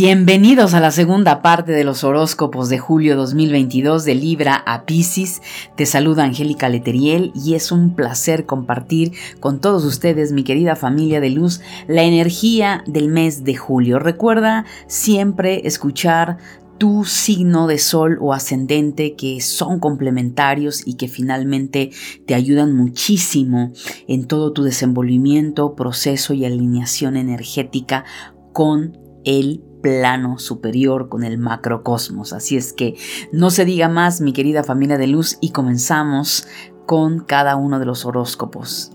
Bienvenidos 0.00 0.74
a 0.74 0.80
la 0.80 0.92
segunda 0.92 1.42
parte 1.42 1.72
de 1.72 1.82
los 1.82 2.04
horóscopos 2.04 2.68
de 2.68 2.78
julio 2.78 3.16
2022 3.16 4.04
de 4.04 4.14
Libra 4.14 4.54
a 4.54 4.84
Pisces. 4.86 5.42
Te 5.74 5.86
saluda 5.86 6.22
Angélica 6.22 6.68
Leteriel 6.68 7.32
y 7.34 7.54
es 7.54 7.72
un 7.72 7.96
placer 7.96 8.46
compartir 8.46 9.10
con 9.40 9.60
todos 9.60 9.84
ustedes, 9.84 10.30
mi 10.30 10.44
querida 10.44 10.76
familia 10.76 11.20
de 11.20 11.30
luz, 11.30 11.62
la 11.88 12.04
energía 12.04 12.84
del 12.86 13.08
mes 13.08 13.42
de 13.42 13.56
julio. 13.56 13.98
Recuerda 13.98 14.66
siempre 14.86 15.66
escuchar 15.66 16.38
tu 16.78 17.04
signo 17.04 17.66
de 17.66 17.78
sol 17.78 18.18
o 18.20 18.32
ascendente 18.32 19.16
que 19.16 19.40
son 19.40 19.80
complementarios 19.80 20.86
y 20.86 20.94
que 20.94 21.08
finalmente 21.08 21.90
te 22.24 22.36
ayudan 22.36 22.72
muchísimo 22.72 23.72
en 24.06 24.28
todo 24.28 24.52
tu 24.52 24.62
desenvolvimiento, 24.62 25.74
proceso 25.74 26.34
y 26.34 26.44
alineación 26.44 27.16
energética 27.16 28.04
con 28.52 28.96
el 29.24 29.64
plano 29.88 30.38
superior 30.38 31.08
con 31.08 31.24
el 31.24 31.38
macrocosmos. 31.38 32.34
Así 32.34 32.58
es 32.58 32.74
que 32.74 32.96
no 33.32 33.48
se 33.48 33.64
diga 33.64 33.88
más, 33.88 34.20
mi 34.20 34.34
querida 34.34 34.62
familia 34.62 34.98
de 34.98 35.06
luz, 35.06 35.38
y 35.40 35.50
comenzamos 35.52 36.46
con 36.84 37.20
cada 37.20 37.56
uno 37.56 37.78
de 37.78 37.86
los 37.86 38.04
horóscopos. 38.04 38.92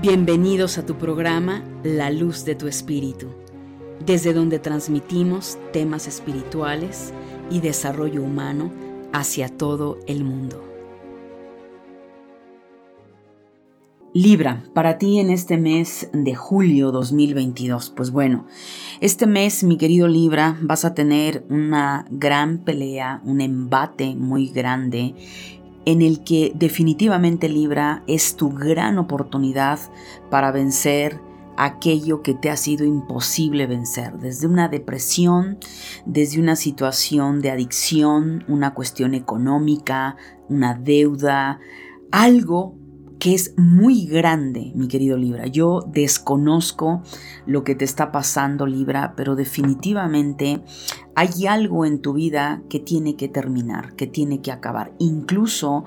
Bienvenidos 0.00 0.78
a 0.78 0.86
tu 0.86 0.96
programa 0.96 1.62
La 1.82 2.10
Luz 2.10 2.46
de 2.46 2.54
tu 2.54 2.68
Espíritu, 2.68 3.26
desde 4.06 4.32
donde 4.32 4.58
transmitimos 4.58 5.58
temas 5.74 6.06
espirituales 6.06 7.12
y 7.50 7.60
desarrollo 7.60 8.22
humano 8.22 8.87
hacia 9.12 9.48
todo 9.48 9.98
el 10.06 10.24
mundo. 10.24 10.64
Libra, 14.14 14.64
para 14.72 14.96
ti 14.96 15.20
en 15.20 15.30
este 15.30 15.58
mes 15.58 16.08
de 16.12 16.34
julio 16.34 16.90
2022, 16.92 17.92
pues 17.94 18.10
bueno, 18.10 18.46
este 19.00 19.26
mes, 19.26 19.62
mi 19.64 19.76
querido 19.76 20.08
Libra, 20.08 20.56
vas 20.62 20.86
a 20.86 20.94
tener 20.94 21.44
una 21.50 22.06
gran 22.10 22.58
pelea, 22.58 23.20
un 23.24 23.42
embate 23.42 24.16
muy 24.16 24.48
grande 24.48 25.14
en 25.84 26.02
el 26.02 26.24
que 26.24 26.52
definitivamente 26.54 27.48
Libra 27.48 28.02
es 28.06 28.34
tu 28.34 28.50
gran 28.50 28.98
oportunidad 28.98 29.78
para 30.30 30.52
vencer 30.52 31.20
aquello 31.58 32.22
que 32.22 32.34
te 32.34 32.50
ha 32.50 32.56
sido 32.56 32.86
imposible 32.86 33.66
vencer, 33.66 34.18
desde 34.18 34.46
una 34.46 34.68
depresión, 34.68 35.58
desde 36.06 36.40
una 36.40 36.54
situación 36.54 37.40
de 37.40 37.50
adicción, 37.50 38.44
una 38.46 38.74
cuestión 38.74 39.12
económica, 39.12 40.16
una 40.48 40.74
deuda, 40.74 41.58
algo 42.12 42.77
que 43.18 43.34
es 43.34 43.54
muy 43.56 44.06
grande, 44.06 44.72
mi 44.74 44.88
querido 44.88 45.16
Libra. 45.16 45.46
Yo 45.46 45.80
desconozco 45.86 47.02
lo 47.46 47.64
que 47.64 47.74
te 47.74 47.84
está 47.84 48.12
pasando, 48.12 48.66
Libra, 48.66 49.14
pero 49.16 49.34
definitivamente 49.34 50.62
hay 51.14 51.46
algo 51.46 51.84
en 51.84 52.00
tu 52.00 52.12
vida 52.12 52.62
que 52.68 52.78
tiene 52.78 53.16
que 53.16 53.28
terminar, 53.28 53.94
que 53.94 54.06
tiene 54.06 54.40
que 54.40 54.52
acabar. 54.52 54.92
Incluso 54.98 55.84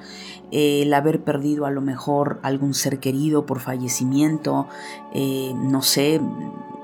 eh, 0.51 0.81
el 0.81 0.93
haber 0.93 1.23
perdido 1.23 1.65
a 1.65 1.71
lo 1.71 1.81
mejor 1.81 2.39
algún 2.43 2.73
ser 2.73 2.99
querido 2.99 3.45
por 3.45 3.59
fallecimiento, 3.59 4.67
eh, 5.13 5.53
no 5.55 5.81
sé, 5.81 6.19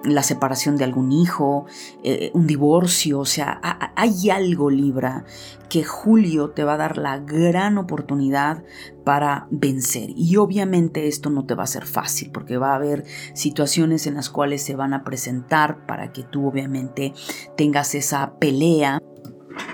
la 0.07 0.23
separación 0.23 0.77
de 0.77 0.85
algún 0.85 1.11
hijo, 1.11 1.65
eh, 2.03 2.31
un 2.33 2.47
divorcio, 2.47 3.19
o 3.19 3.25
sea, 3.25 3.59
hay 3.95 4.29
algo 4.29 4.69
Libra 4.69 5.25
que 5.69 5.83
Julio 5.83 6.51
te 6.51 6.63
va 6.63 6.73
a 6.73 6.77
dar 6.77 6.97
la 6.97 7.19
gran 7.19 7.77
oportunidad 7.77 8.63
para 9.03 9.47
vencer. 9.51 10.11
Y 10.15 10.37
obviamente 10.37 11.07
esto 11.07 11.29
no 11.29 11.45
te 11.45 11.55
va 11.55 11.63
a 11.63 11.67
ser 11.67 11.85
fácil 11.85 12.31
porque 12.31 12.57
va 12.57 12.71
a 12.71 12.75
haber 12.75 13.03
situaciones 13.33 14.07
en 14.07 14.15
las 14.15 14.29
cuales 14.29 14.63
se 14.63 14.75
van 14.75 14.93
a 14.93 15.03
presentar 15.03 15.85
para 15.85 16.11
que 16.11 16.23
tú 16.23 16.47
obviamente 16.47 17.13
tengas 17.55 17.95
esa 17.95 18.35
pelea. 18.39 19.01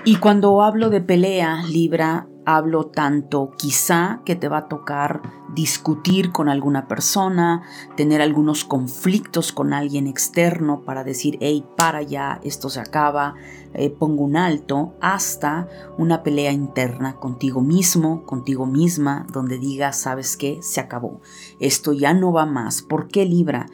Y 0.04 0.16
cuando 0.16 0.62
hablo 0.62 0.90
de 0.90 1.00
pelea, 1.00 1.62
Libra, 1.68 2.26
hablo 2.44 2.86
tanto 2.86 3.52
quizá 3.56 4.20
que 4.24 4.36
te 4.36 4.48
va 4.48 4.58
a 4.58 4.68
tocar 4.68 5.22
discutir 5.52 6.32
con 6.32 6.48
alguna 6.48 6.88
persona, 6.88 7.62
tener 7.96 8.22
algunos 8.22 8.64
conflictos 8.64 9.52
con 9.52 9.72
alguien 9.72 10.06
externo 10.06 10.82
para 10.82 11.04
decir, 11.04 11.38
hey, 11.40 11.64
para 11.76 12.02
ya, 12.02 12.40
esto 12.44 12.70
se 12.70 12.80
acaba, 12.80 13.34
eh, 13.74 13.90
pongo 13.90 14.22
un 14.22 14.36
alto, 14.36 14.94
hasta 15.00 15.68
una 15.98 16.22
pelea 16.22 16.52
interna 16.52 17.16
contigo 17.16 17.60
mismo, 17.60 18.24
contigo 18.24 18.66
misma, 18.66 19.26
donde 19.32 19.58
digas, 19.58 19.98
sabes 19.98 20.36
qué, 20.36 20.60
se 20.62 20.80
acabó, 20.80 21.20
esto 21.58 21.92
ya 21.92 22.14
no 22.14 22.32
va 22.32 22.46
más. 22.46 22.82
¿Por 22.82 23.08
qué 23.08 23.24
Libra? 23.24 23.66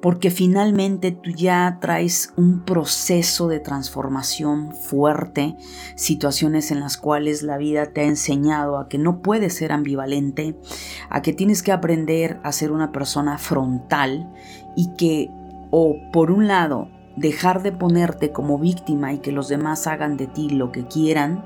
Porque 0.00 0.30
finalmente 0.30 1.12
tú 1.12 1.30
ya 1.30 1.78
traes 1.80 2.32
un 2.36 2.64
proceso 2.64 3.48
de 3.48 3.60
transformación 3.60 4.74
fuerte, 4.74 5.56
situaciones 5.96 6.70
en 6.70 6.80
las 6.80 6.96
cuales 6.96 7.42
la 7.42 7.56
vida 7.56 7.92
te 7.92 8.02
ha 8.02 8.04
enseñado 8.04 8.78
a 8.78 8.88
que 8.88 8.98
no 8.98 9.22
puedes 9.22 9.54
ser 9.54 9.72
ambivalente, 9.72 10.58
a 11.14 11.22
que 11.22 11.32
tienes 11.32 11.62
que 11.62 11.70
aprender 11.70 12.40
a 12.42 12.50
ser 12.50 12.72
una 12.72 12.90
persona 12.90 13.38
frontal 13.38 14.28
y 14.74 14.96
que 14.96 15.30
o 15.70 15.96
por 16.12 16.32
un 16.32 16.48
lado 16.48 16.88
dejar 17.14 17.62
de 17.62 17.70
ponerte 17.70 18.32
como 18.32 18.58
víctima 18.58 19.12
y 19.12 19.18
que 19.18 19.30
los 19.30 19.46
demás 19.46 19.86
hagan 19.86 20.16
de 20.16 20.26
ti 20.26 20.50
lo 20.50 20.72
que 20.72 20.88
quieran, 20.88 21.44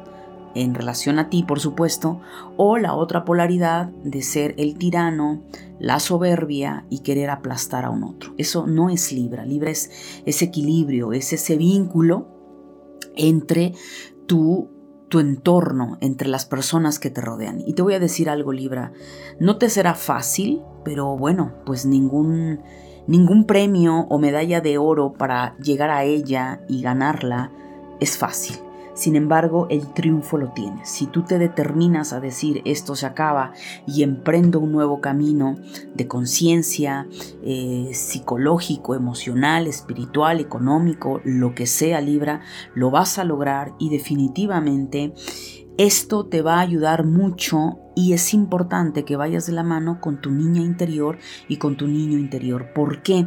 en 0.55 0.75
relación 0.75 1.19
a 1.19 1.29
ti, 1.29 1.43
por 1.43 1.61
supuesto, 1.61 2.19
o 2.57 2.79
la 2.79 2.95
otra 2.95 3.27
polaridad 3.27 3.89
de 4.05 4.23
ser 4.23 4.55
el 4.57 4.79
tirano, 4.79 5.43
la 5.79 6.01
soberbia 6.01 6.87
y 6.89 7.01
querer 7.01 7.29
aplastar 7.29 7.85
a 7.85 7.91
un 7.91 8.05
otro. 8.05 8.33
Eso 8.39 8.67
no 8.67 8.89
es 8.89 9.13
Libra. 9.13 9.45
Libra 9.45 9.71
es 9.71 10.23
ese 10.25 10.47
equilibrio, 10.47 11.13
es 11.13 11.35
ese 11.35 11.59
vínculo 11.59 12.27
entre 13.17 13.75
tu 14.27 14.78
tu 15.09 15.21
entorno, 15.21 15.99
entre 16.01 16.29
las 16.29 16.47
personas 16.47 16.99
que 16.99 17.11
te 17.11 17.21
rodean. 17.21 17.63
Y 17.67 17.73
te 17.73 17.83
voy 17.83 17.95
a 17.95 18.01
decir 18.01 18.29
algo, 18.29 18.53
Libra, 18.53 18.93
no 19.41 19.57
te 19.57 19.71
será 19.71 19.95
fácil, 19.95 20.63
pero 20.85 21.17
bueno, 21.17 21.55
pues 21.65 21.87
ningún, 21.87 22.61
ningún 23.07 23.45
premio 23.45 24.07
o 24.09 24.19
medalla 24.19 24.61
de 24.61 24.79
oro 24.79 25.13
para 25.13 25.57
llegar 25.59 25.91
a 25.91 26.05
ella 26.05 26.61
y 26.69 26.83
ganarla 26.83 27.51
es 28.01 28.19
fácil. 28.19 28.57
Sin 28.99 29.15
embargo, 29.15 29.69
el 29.71 29.93
triunfo 29.93 30.39
lo 30.39 30.49
tienes. 30.49 30.89
Si 30.89 31.07
tú 31.07 31.23
te 31.23 31.39
determinas 31.39 32.13
a 32.13 32.19
decir 32.19 32.63
esto 32.65 32.97
se 32.97 33.07
acaba 33.07 33.53
y 33.87 34.03
emprendo 34.03 34.59
un 34.59 34.73
nuevo 34.73 35.01
camino 35.01 35.55
de 35.95 36.09
conciencia, 36.09 37.07
eh, 37.45 37.91
psicológico, 37.93 38.97
emocional, 38.97 39.69
espiritual, 39.69 40.41
económico, 40.41 41.21
lo 41.23 41.55
que 41.55 41.69
sea 41.69 42.01
Libra, 42.01 42.41
lo 42.75 42.91
vas 42.91 43.21
a 43.21 43.25
lograr 43.25 43.73
y 43.79 43.91
definitivamente 43.91 45.15
esto 45.79 46.27
te 46.27 46.43
va 46.43 46.57
a 46.57 46.61
ayudar 46.61 47.05
mucho 47.07 47.79
y 47.95 48.13
es 48.13 48.35
importante 48.35 49.05
que 49.05 49.17
vayas 49.17 49.47
de 49.47 49.53
la 49.53 49.63
mano 49.63 50.01
con 50.01 50.21
tu 50.21 50.31
niña 50.31 50.61
interior 50.61 51.19
y 51.49 51.57
con 51.57 51.77
tu 51.77 51.87
niño 51.87 52.19
interior. 52.19 52.73
¿Por 52.73 53.03
qué? 53.03 53.27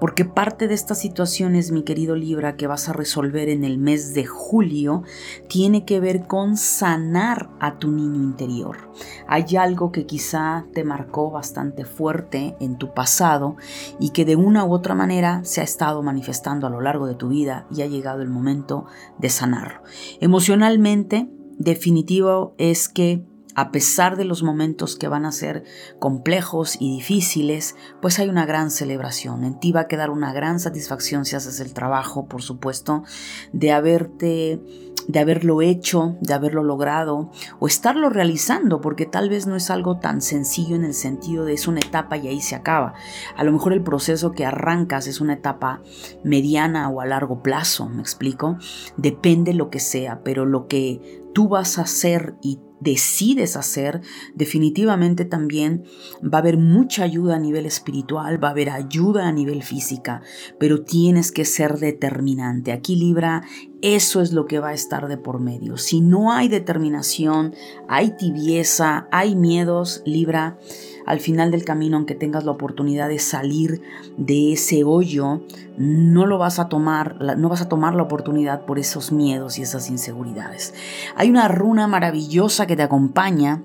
Porque 0.00 0.24
parte 0.24 0.66
de 0.66 0.74
estas 0.74 0.98
situaciones, 0.98 1.72
mi 1.72 1.82
querido 1.84 2.16
Libra, 2.16 2.56
que 2.56 2.66
vas 2.66 2.88
a 2.88 2.94
resolver 2.94 3.48
en 3.50 3.64
el 3.64 3.78
mes 3.78 4.14
de 4.14 4.24
julio, 4.24 5.02
tiene 5.48 5.84
que 5.84 6.00
ver 6.00 6.26
con 6.26 6.56
sanar 6.56 7.50
a 7.60 7.78
tu 7.78 7.90
niño 7.90 8.22
interior. 8.22 8.90
Hay 9.26 9.56
algo 9.56 9.92
que 9.92 10.06
quizá 10.06 10.66
te 10.72 10.84
marcó 10.84 11.30
bastante 11.30 11.84
fuerte 11.84 12.56
en 12.60 12.76
tu 12.78 12.94
pasado 12.94 13.56
y 14.00 14.10
que 14.10 14.24
de 14.24 14.36
una 14.36 14.64
u 14.64 14.72
otra 14.72 14.94
manera 14.94 15.42
se 15.44 15.60
ha 15.60 15.64
estado 15.64 16.02
manifestando 16.02 16.66
a 16.66 16.70
lo 16.70 16.80
largo 16.80 17.06
de 17.06 17.14
tu 17.14 17.28
vida 17.28 17.66
y 17.70 17.82
ha 17.82 17.86
llegado 17.86 18.22
el 18.22 18.30
momento 18.30 18.86
de 19.18 19.30
sanarlo. 19.30 19.82
Emocionalmente, 20.20 21.30
definitivo 21.58 22.54
es 22.58 22.88
que 22.88 23.22
a 23.54 23.70
pesar 23.70 24.16
de 24.16 24.24
los 24.24 24.42
momentos 24.42 24.96
que 24.96 25.08
van 25.08 25.24
a 25.24 25.32
ser 25.32 25.64
complejos 26.00 26.76
y 26.80 26.96
difíciles, 26.96 27.76
pues 28.02 28.18
hay 28.18 28.28
una 28.28 28.46
gran 28.46 28.70
celebración. 28.70 29.44
En 29.44 29.60
ti 29.60 29.70
va 29.70 29.82
a 29.82 29.88
quedar 29.88 30.10
una 30.10 30.32
gran 30.32 30.58
satisfacción 30.58 31.24
si 31.24 31.36
haces 31.36 31.60
el 31.60 31.72
trabajo, 31.72 32.26
por 32.26 32.42
supuesto, 32.42 33.04
de 33.52 33.70
haberte 33.70 34.60
de 35.08 35.20
haberlo 35.20 35.62
hecho, 35.62 36.16
de 36.20 36.34
haberlo 36.34 36.62
logrado 36.62 37.30
o 37.58 37.66
estarlo 37.66 38.10
realizando, 38.10 38.80
porque 38.80 39.06
tal 39.06 39.28
vez 39.28 39.46
no 39.46 39.56
es 39.56 39.70
algo 39.70 39.98
tan 39.98 40.20
sencillo 40.20 40.76
en 40.76 40.84
el 40.84 40.94
sentido 40.94 41.44
de 41.44 41.54
es 41.54 41.68
una 41.68 41.80
etapa 41.80 42.16
y 42.16 42.28
ahí 42.28 42.40
se 42.40 42.54
acaba. 42.54 42.94
A 43.36 43.44
lo 43.44 43.52
mejor 43.52 43.72
el 43.72 43.82
proceso 43.82 44.32
que 44.32 44.44
arrancas 44.44 45.06
es 45.06 45.20
una 45.20 45.34
etapa 45.34 45.80
mediana 46.22 46.88
o 46.90 47.00
a 47.00 47.06
largo 47.06 47.42
plazo, 47.42 47.88
me 47.88 48.02
explico. 48.02 48.58
Depende 48.96 49.54
lo 49.54 49.70
que 49.70 49.80
sea, 49.80 50.22
pero 50.22 50.44
lo 50.44 50.66
que 50.66 51.22
tú 51.32 51.48
vas 51.48 51.78
a 51.78 51.82
hacer 51.82 52.34
y 52.42 52.60
decides 52.80 53.56
hacer, 53.56 54.00
definitivamente 54.34 55.24
también 55.24 55.84
va 56.22 56.38
a 56.38 56.40
haber 56.40 56.58
mucha 56.58 57.04
ayuda 57.04 57.36
a 57.36 57.38
nivel 57.38 57.66
espiritual, 57.66 58.42
va 58.42 58.48
a 58.48 58.50
haber 58.52 58.70
ayuda 58.70 59.26
a 59.26 59.32
nivel 59.32 59.62
física, 59.62 60.22
pero 60.58 60.82
tienes 60.82 61.32
que 61.32 61.44
ser 61.44 61.78
determinante. 61.78 62.72
Aquí 62.72 62.96
Libra 62.96 63.42
Eso 63.80 64.22
es 64.22 64.32
lo 64.32 64.46
que 64.46 64.60
va 64.60 64.68
a 64.70 64.74
estar 64.74 65.08
de 65.08 65.18
por 65.18 65.40
medio. 65.40 65.76
Si 65.76 66.00
no 66.00 66.32
hay 66.32 66.48
determinación, 66.48 67.54
hay 67.86 68.16
tibieza, 68.16 69.08
hay 69.12 69.36
miedos, 69.36 70.02
Libra, 70.06 70.58
al 71.06 71.20
final 71.20 71.50
del 71.50 71.64
camino, 71.64 71.96
aunque 71.96 72.14
tengas 72.14 72.44
la 72.44 72.52
oportunidad 72.52 73.08
de 73.08 73.18
salir 73.18 73.82
de 74.16 74.52
ese 74.52 74.84
hoyo, 74.84 75.42
no 75.76 76.26
lo 76.26 76.38
vas 76.38 76.58
a 76.58 76.68
tomar, 76.68 77.16
no 77.38 77.48
vas 77.48 77.62
a 77.62 77.68
tomar 77.68 77.94
la 77.94 78.02
oportunidad 78.02 78.64
por 78.64 78.78
esos 78.78 79.12
miedos 79.12 79.58
y 79.58 79.62
esas 79.62 79.90
inseguridades. 79.90 80.74
Hay 81.16 81.30
una 81.30 81.48
runa 81.48 81.86
maravillosa 81.86 82.66
que 82.66 82.76
te 82.76 82.82
acompaña 82.82 83.62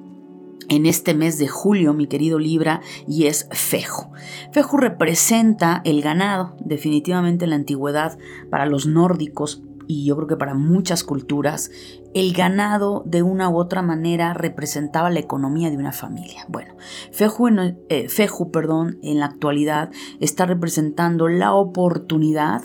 en 0.69 0.85
este 0.85 1.13
mes 1.15 1.37
de 1.37 1.47
julio, 1.47 1.93
mi 1.93 2.07
querido 2.07 2.39
Libra, 2.39 2.81
y 3.07 3.25
es 3.25 3.47
Fejo. 3.51 4.11
Fejo 4.51 4.77
representa 4.77 5.81
el 5.83 6.01
ganado, 6.01 6.55
definitivamente 6.63 7.45
en 7.45 7.49
la 7.49 7.55
antigüedad 7.55 8.17
para 8.49 8.65
los 8.67 8.85
nórdicos 8.85 9.63
y 9.89 10.05
yo 10.05 10.15
creo 10.15 10.27
que 10.27 10.37
para 10.37 10.53
muchas 10.53 11.03
culturas, 11.03 11.71
el 12.13 12.31
ganado 12.33 13.01
de 13.07 13.23
una 13.23 13.49
u 13.49 13.57
otra 13.57 13.81
manera 13.81 14.35
representaba 14.35 15.09
la 15.09 15.19
economía 15.19 15.71
de 15.71 15.77
una 15.77 15.91
familia. 15.91 16.45
Bueno, 16.47 16.75
Feju, 17.11 17.47
eh, 17.89 18.07
perdón, 18.53 18.99
en 19.01 19.19
la 19.19 19.25
actualidad 19.25 19.89
está 20.19 20.45
representando 20.45 21.27
la 21.27 21.55
oportunidad 21.55 22.61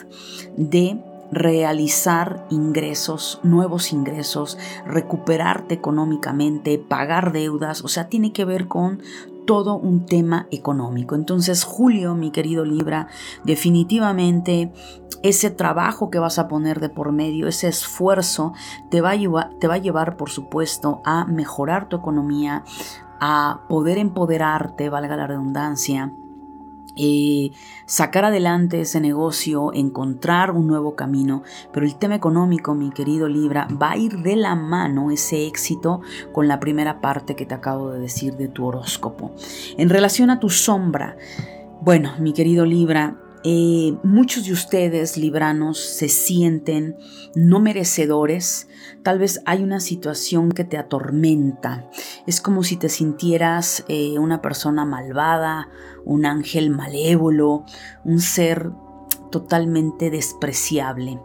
de 0.59 1.03
realizar 1.33 2.47
ingresos, 2.51 3.41
nuevos 3.43 3.95
ingresos, 3.95 4.59
recuperarte 4.87 5.75
económicamente, 5.75 6.79
pagar 6.79 7.33
deudas, 7.33 7.83
o 7.83 7.89
sea, 7.89 8.09
tiene 8.09 8.35
que 8.35 8.45
ver 8.45 8.69
con 8.69 9.01
todo 9.45 9.77
un 9.77 10.07
tema 10.07 10.47
económico. 10.51 11.15
Entonces, 11.15 11.65
Julio, 11.65 12.15
mi 12.15 12.31
querido 12.31 12.65
Libra, 12.65 13.09
definitivamente 13.45 14.73
ese 15.23 15.51
trabajo 15.51 16.11
que 16.11 16.19
vas 16.19 16.39
a 16.39 16.49
poner 16.49 16.81
de 16.81 16.91
por 16.91 17.13
medio, 17.13 17.49
ese 17.49 17.69
esfuerzo, 17.69 18.53
te 18.91 19.01
va 19.01 19.11
a 19.11 19.17
llevar, 19.17 19.51
te 19.59 19.69
va 19.69 19.75
a 19.75 19.79
llevar 19.79 20.17
por 20.17 20.31
supuesto, 20.31 21.01
a 21.05 21.25
mejorar 21.25 21.89
tu 21.89 21.97
economía, 21.97 22.65
a 23.21 23.63
poder 23.69 23.99
empoderarte, 23.99 24.91
valga 24.91 25.17
la 25.17 25.27
redundancia, 25.27 26.13
eh, 26.97 27.51
sacar 27.87 28.25
adelante 28.25 28.81
ese 28.81 29.01
negocio, 29.01 29.73
encontrar 29.73 30.51
un 30.51 30.67
nuevo 30.67 30.95
camino, 30.95 31.43
pero 31.73 31.87
el 31.87 31.97
tema 31.97 32.15
económico, 32.15 32.75
mi 32.75 32.91
querido 32.91 33.29
Libra, 33.29 33.69
va 33.71 33.93
a 33.93 33.97
ir 33.97 34.19
de 34.19 34.37
la 34.37 34.55
mano 34.55 35.11
ese 35.11 35.47
éxito 35.47 36.01
con 36.33 36.49
la 36.49 36.61
primera 36.61 37.01
parte 37.01 37.37
que 37.37 37.47
te 37.47 37.55
acabo 37.55 37.91
de 37.91 38.01
decir 38.01 38.37
de 38.37 38.49
tu 38.49 38.67
horóscopo. 38.67 39.33
En 39.77 39.89
relación 39.89 40.31
a 40.31 40.41
tu 40.41 40.51
sombra, 40.51 41.17
bueno, 41.81 42.13
mi 42.19 42.33
querido 42.33 42.65
Libra, 42.65 43.17
eh, 43.47 43.95
muchos 44.03 44.47
de 44.47 44.53
ustedes, 44.55 45.19
libranos, 45.19 45.79
se 45.79 46.09
sienten 46.09 46.97
no 47.35 47.61
merecedores. 47.61 48.69
Tal 49.03 49.19
vez 49.19 49.43
hay 49.45 49.63
una 49.63 49.81
situación 49.81 50.51
que 50.51 50.65
te 50.65 50.79
atormenta. 50.79 51.91
Es 52.27 52.41
como 52.41 52.63
si 52.63 52.77
te 52.77 52.89
sintieras 52.89 53.85
eh, 53.89 54.19
una 54.19 54.41
persona 54.41 54.87
malvada, 54.87 55.69
un 56.07 56.25
ángel 56.25 56.71
malévolo, 56.71 57.67
un 58.03 58.21
ser 58.21 58.71
totalmente 59.31 60.11
despreciable. 60.11 61.21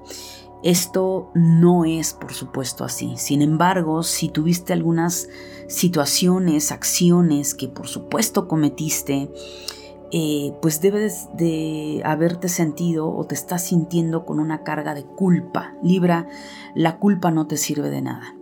Esto 0.62 1.32
no 1.36 1.86
es, 1.86 2.14
por 2.14 2.34
supuesto, 2.34 2.84
así. 2.84 3.14
Sin 3.16 3.42
embargo, 3.42 4.04
si 4.04 4.28
tuviste 4.28 4.74
algunas 4.74 5.30
situaciones, 5.70 6.74
acciones 6.74 7.56
que 7.56 7.70
por 7.70 7.88
supuesto 7.88 8.50
cometiste, 8.50 9.32
eh, 10.12 10.54
pues 10.62 10.82
debes 10.82 11.30
de 11.36 12.02
haberte 12.04 12.50
sentido 12.50 13.10
o 13.10 13.26
te 13.26 13.36
estás 13.36 13.64
sintiendo 13.64 14.26
con 14.26 14.40
una 14.40 14.64
carga 14.64 14.94
de 14.94 15.04
culpa. 15.04 15.76
Libra, 15.84 16.28
la 16.76 16.98
culpa 16.98 17.32
no 17.32 17.48
te 17.48 17.58
sirve 17.58 17.90
de 17.90 18.02
nada. 18.02 18.36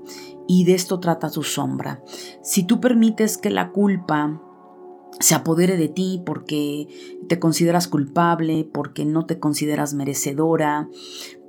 Y 0.48 0.64
de 0.64 0.76
esto 0.76 1.00
trata 1.00 1.30
tu 1.30 1.44
sombra. 1.44 2.02
Si 2.42 2.64
tú 2.64 2.80
permites 2.80 3.38
que 3.38 3.50
la 3.50 3.72
culpa 3.72 4.42
se 5.20 5.36
apodere 5.36 5.78
de 5.78 5.90
ti 5.90 6.22
porque 6.26 6.88
te 7.28 7.40
consideras 7.40 7.88
culpable, 7.88 8.70
porque 8.72 9.04
no 9.04 9.26
te 9.26 9.40
consideras 9.40 9.94
merecedora, 9.94 10.90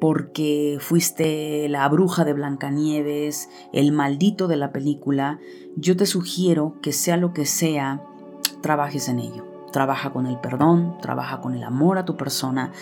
porque 0.01 0.79
fuiste 0.81 1.69
la 1.69 1.89
bruja 1.89 2.25
de 2.25 2.33
Blancanieves, 2.33 3.49
el 3.73 3.93
maldito 3.93 4.49
de 4.49 4.57
la 4.57 4.73
película, 4.73 5.39
yo 5.77 5.97
te 5.97 6.07
sugiero 6.07 6.77
que 6.83 6.93
sea 6.93 7.17
lo 7.17 7.33
que 7.33 7.47
sea, 7.47 8.03
trabajes 8.63 9.09
en 9.09 9.21
ello. 9.21 9.58
Trabaja 9.79 10.11
con 10.11 10.27
el 10.27 10.39
perdón, 10.39 10.97
trabaja 11.01 11.41
con 11.41 11.55
el 11.55 11.63
amor 11.63 11.99
a 11.99 12.05
tu 12.05 12.17
persona 12.17 12.73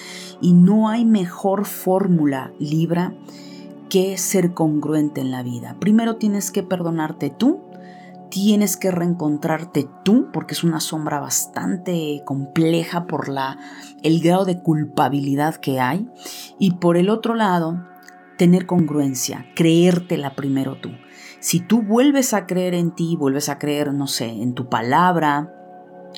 y 0.40 0.54
no 0.54 0.88
hay 0.88 1.04
mejor 1.04 1.66
fórmula, 1.66 2.52
Libra, 2.58 3.12
que 3.90 4.16
ser 4.16 4.54
congruente 4.54 5.20
en 5.20 5.30
la 5.30 5.42
vida. 5.42 5.76
Primero 5.78 6.16
tienes 6.16 6.50
que 6.50 6.62
perdonarte 6.62 7.28
tú, 7.28 7.60
tienes 8.30 8.78
que 8.78 8.90
reencontrarte 8.90 9.86
tú, 10.06 10.28
porque 10.32 10.54
es 10.54 10.64
una 10.64 10.80
sombra 10.80 11.20
bastante 11.20 12.22
compleja 12.24 13.06
por 13.06 13.28
la, 13.28 13.58
el 14.02 14.22
grado 14.22 14.46
de 14.46 14.62
culpabilidad 14.62 15.56
que 15.56 15.80
hay. 15.80 16.08
Y 16.58 16.76
por 16.76 16.96
el 16.96 17.10
otro 17.10 17.34
lado, 17.34 17.86
tener 18.38 18.64
congruencia, 18.64 19.44
creértela 19.54 20.34
primero 20.34 20.80
tú. 20.80 20.92
Si 21.40 21.60
tú 21.60 21.82
vuelves 21.82 22.32
a 22.32 22.46
creer 22.46 22.72
en 22.72 22.94
ti, 22.94 23.16
vuelves 23.16 23.50
a 23.50 23.58
creer, 23.58 23.92
no 23.92 24.06
sé, 24.06 24.30
en 24.30 24.54
tu 24.54 24.70
palabra, 24.70 25.52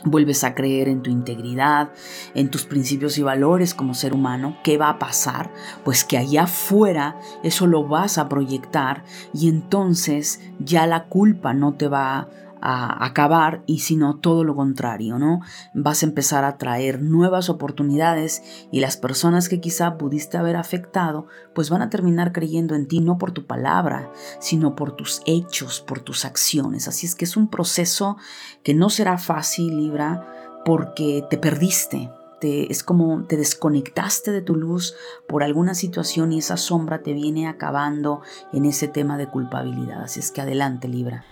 vuelves 0.05 0.45
a 0.45 0.55
creer 0.55 0.89
en 0.89 1.03
tu 1.03 1.11
integridad, 1.11 1.91
en 2.35 2.51
tus 2.51 2.65
principios 2.65 3.19
y 3.19 3.23
valores 3.23 3.75
como 3.75 3.95
ser 3.95 4.15
humano, 4.15 4.57
¿qué 4.63 4.79
va 4.79 4.91
a 4.91 4.99
pasar? 4.99 5.51
Pues 5.85 6.05
que 6.05 6.19
allá 6.19 6.45
afuera 6.45 7.17
eso 7.43 7.67
lo 7.67 7.87
vas 7.87 8.19
a 8.19 8.29
proyectar 8.29 9.05
y 9.35 9.49
entonces 9.49 10.41
ya 10.59 10.87
la 10.87 11.05
culpa 11.05 11.55
no 11.55 11.75
te 11.75 11.89
va 11.89 12.29
a 12.61 13.05
acabar 13.05 13.63
y 13.67 13.81
sino 13.81 14.19
todo 14.19 14.45
lo 14.45 14.55
contrario, 14.55 15.19
¿no? 15.19 15.41
Vas 15.75 16.03
a 16.03 16.07
empezar 16.07 16.45
a 16.45 16.59
traer 16.59 17.01
nuevas 17.03 17.49
oportunidades 17.49 18.43
y 18.71 18.81
las 18.81 18.97
personas 18.97 19.49
que 19.49 19.61
quizá 19.61 19.99
pudiste 19.99 20.37
haber 20.37 20.57
afectado, 20.57 21.27
pues 21.55 21.71
van 21.71 21.83
a 21.83 21.91
terminar 21.91 22.33
creyendo 22.33 22.75
en 22.75 22.89
ti 22.89 23.01
no 23.01 23.19
por 23.19 23.33
tu 23.33 23.47
palabra, 23.47 24.11
sino 24.41 24.75
por 24.75 24.93
tus 24.93 25.23
hechos, 25.27 25.81
por 25.81 26.01
tus 26.01 26.25
acciones. 26.25 26.89
Así 26.89 27.07
es 27.07 27.15
que 27.15 27.25
es 27.25 27.37
un 27.37 27.49
proceso 27.49 28.17
que 28.63 28.75
no 28.75 28.91
será 28.91 29.19
fácil, 29.19 29.77
Libra, 29.77 30.27
porque 30.65 31.25
te 31.31 31.39
perdiste, 31.39 32.11
te, 32.41 32.71
es 32.71 32.83
como 32.83 33.25
te 33.25 33.37
desconectaste 33.37 34.31
de 34.31 34.43
tu 34.43 34.55
luz 34.55 34.95
por 35.29 35.43
alguna 35.43 35.75
situación 35.75 36.33
y 36.33 36.39
esa 36.39 36.57
sombra 36.57 37.03
te 37.03 37.13
viene 37.13 37.49
acabando 37.49 38.23
en 38.53 38.65
ese 38.65 38.89
tema 38.89 39.19
de 39.19 39.29
culpabilidad. 39.29 40.03
Así 40.03 40.21
es 40.21 40.31
que 40.31 40.41
adelante, 40.41 40.89
Libra. 40.89 41.25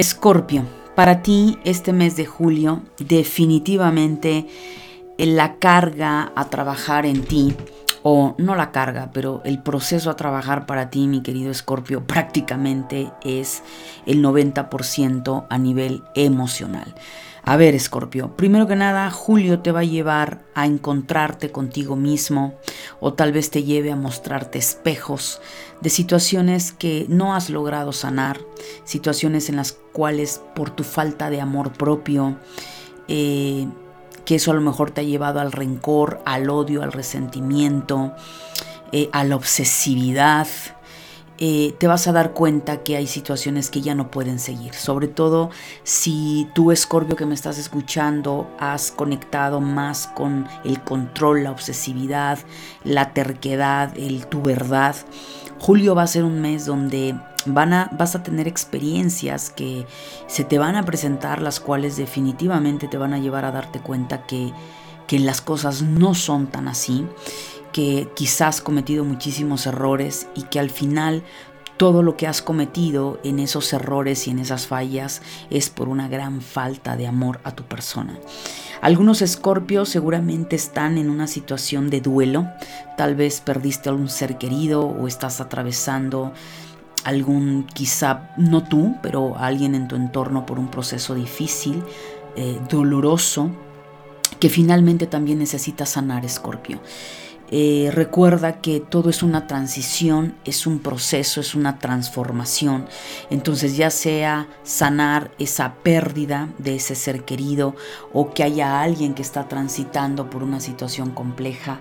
Escorpio, 0.00 0.64
para 0.96 1.20
ti 1.20 1.58
este 1.62 1.92
mes 1.92 2.16
de 2.16 2.24
julio 2.24 2.80
definitivamente 2.96 4.46
la 5.18 5.56
carga 5.56 6.32
a 6.34 6.48
trabajar 6.48 7.04
en 7.04 7.22
ti, 7.22 7.54
o 8.02 8.34
no 8.38 8.54
la 8.54 8.72
carga, 8.72 9.10
pero 9.12 9.42
el 9.44 9.62
proceso 9.62 10.10
a 10.10 10.16
trabajar 10.16 10.66
para 10.66 10.90
ti, 10.90 11.06
mi 11.06 11.22
querido 11.22 11.50
Escorpio, 11.50 12.06
prácticamente 12.06 13.10
es 13.24 13.62
el 14.06 14.22
90% 14.22 15.46
a 15.48 15.58
nivel 15.58 16.02
emocional. 16.14 16.94
A 17.42 17.56
ver, 17.56 17.74
Escorpio, 17.74 18.36
primero 18.36 18.66
que 18.66 18.76
nada, 18.76 19.10
Julio 19.10 19.60
te 19.60 19.72
va 19.72 19.80
a 19.80 19.84
llevar 19.84 20.42
a 20.54 20.66
encontrarte 20.66 21.50
contigo 21.50 21.96
mismo 21.96 22.54
o 23.00 23.14
tal 23.14 23.32
vez 23.32 23.50
te 23.50 23.64
lleve 23.64 23.90
a 23.90 23.96
mostrarte 23.96 24.58
espejos 24.58 25.40
de 25.80 25.88
situaciones 25.88 26.72
que 26.72 27.06
no 27.08 27.34
has 27.34 27.48
logrado 27.48 27.92
sanar, 27.92 28.38
situaciones 28.84 29.48
en 29.48 29.56
las 29.56 29.72
cuales 29.72 30.42
por 30.54 30.70
tu 30.70 30.84
falta 30.84 31.30
de 31.30 31.40
amor 31.40 31.72
propio, 31.72 32.36
eh, 33.08 33.66
que 34.30 34.36
eso 34.36 34.52
a 34.52 34.54
lo 34.54 34.60
mejor 34.60 34.92
te 34.92 35.00
ha 35.00 35.02
llevado 35.02 35.40
al 35.40 35.50
rencor, 35.50 36.22
al 36.24 36.50
odio, 36.50 36.84
al 36.84 36.92
resentimiento, 36.92 38.12
eh, 38.92 39.10
a 39.12 39.24
la 39.24 39.34
obsesividad, 39.34 40.46
eh, 41.38 41.74
te 41.78 41.88
vas 41.88 42.06
a 42.06 42.12
dar 42.12 42.30
cuenta 42.30 42.84
que 42.84 42.96
hay 42.96 43.08
situaciones 43.08 43.70
que 43.70 43.80
ya 43.80 43.96
no 43.96 44.12
pueden 44.12 44.38
seguir. 44.38 44.72
Sobre 44.74 45.08
todo 45.08 45.50
si 45.82 46.48
tú, 46.54 46.70
Escorpio, 46.70 47.16
que 47.16 47.26
me 47.26 47.34
estás 47.34 47.58
escuchando, 47.58 48.48
has 48.60 48.92
conectado 48.92 49.60
más 49.60 50.06
con 50.06 50.46
el 50.62 50.80
control, 50.80 51.42
la 51.42 51.50
obsesividad, 51.50 52.38
la 52.84 53.12
terquedad, 53.12 53.98
el 53.98 54.28
tu 54.28 54.42
verdad. 54.42 54.94
Julio 55.58 55.96
va 55.96 56.04
a 56.04 56.06
ser 56.06 56.22
un 56.22 56.40
mes 56.40 56.66
donde 56.66 57.18
vas 57.46 58.14
a 58.14 58.22
tener 58.22 58.48
experiencias 58.48 59.50
que 59.50 59.86
se 60.26 60.44
te 60.44 60.58
van 60.58 60.76
a 60.76 60.84
presentar, 60.84 61.40
las 61.42 61.60
cuales 61.60 61.96
definitivamente 61.96 62.88
te 62.88 62.98
van 62.98 63.14
a 63.14 63.18
llevar 63.18 63.44
a 63.44 63.52
darte 63.52 63.80
cuenta 63.80 64.26
que, 64.26 64.52
que 65.06 65.18
las 65.18 65.40
cosas 65.40 65.82
no 65.82 66.14
son 66.14 66.46
tan 66.46 66.68
así 66.68 67.06
que 67.72 68.08
quizás 68.14 68.60
cometido 68.60 69.04
muchísimos 69.04 69.66
errores 69.66 70.26
y 70.34 70.42
que 70.44 70.58
al 70.58 70.70
final 70.70 71.22
todo 71.76 72.02
lo 72.02 72.14
que 72.14 72.26
has 72.26 72.42
cometido 72.42 73.18
en 73.24 73.38
esos 73.38 73.72
errores 73.72 74.26
y 74.26 74.30
en 74.30 74.38
esas 74.38 74.66
fallas 74.66 75.22
es 75.48 75.70
por 75.70 75.88
una 75.88 76.08
gran 76.08 76.42
falta 76.42 76.94
de 76.94 77.06
amor 77.06 77.40
a 77.42 77.52
tu 77.52 77.64
persona. 77.64 78.18
Algunos 78.82 79.22
escorpios 79.22 79.88
seguramente 79.88 80.56
están 80.56 80.98
en 80.98 81.08
una 81.08 81.26
situación 81.26 81.88
de 81.88 82.02
duelo, 82.02 82.46
tal 82.98 83.14
vez 83.14 83.40
perdiste 83.40 83.88
a 83.88 83.94
un 83.94 84.10
ser 84.10 84.36
querido 84.36 84.82
o 84.82 85.06
estás 85.06 85.40
atravesando 85.40 86.34
algún, 87.04 87.66
quizá 87.72 88.30
no 88.36 88.64
tú, 88.64 88.96
pero 89.02 89.36
alguien 89.38 89.74
en 89.74 89.88
tu 89.88 89.96
entorno 89.96 90.46
por 90.46 90.58
un 90.58 90.68
proceso 90.68 91.14
difícil, 91.14 91.82
eh, 92.36 92.60
doloroso, 92.68 93.50
que 94.38 94.48
finalmente 94.48 95.06
también 95.06 95.38
necesita 95.38 95.86
sanar, 95.86 96.24
escorpio. 96.24 96.80
Eh, 97.52 97.90
recuerda 97.92 98.60
que 98.60 98.78
todo 98.78 99.10
es 99.10 99.24
una 99.24 99.48
transición, 99.48 100.36
es 100.44 100.68
un 100.68 100.78
proceso, 100.78 101.40
es 101.40 101.56
una 101.56 101.80
transformación. 101.80 102.86
Entonces 103.28 103.76
ya 103.76 103.90
sea 103.90 104.48
sanar 104.62 105.32
esa 105.40 105.74
pérdida 105.82 106.48
de 106.58 106.76
ese 106.76 106.94
ser 106.94 107.24
querido 107.24 107.74
o 108.12 108.32
que 108.32 108.44
haya 108.44 108.80
alguien 108.80 109.14
que 109.14 109.22
está 109.22 109.48
transitando 109.48 110.30
por 110.30 110.44
una 110.44 110.60
situación 110.60 111.10
compleja, 111.10 111.80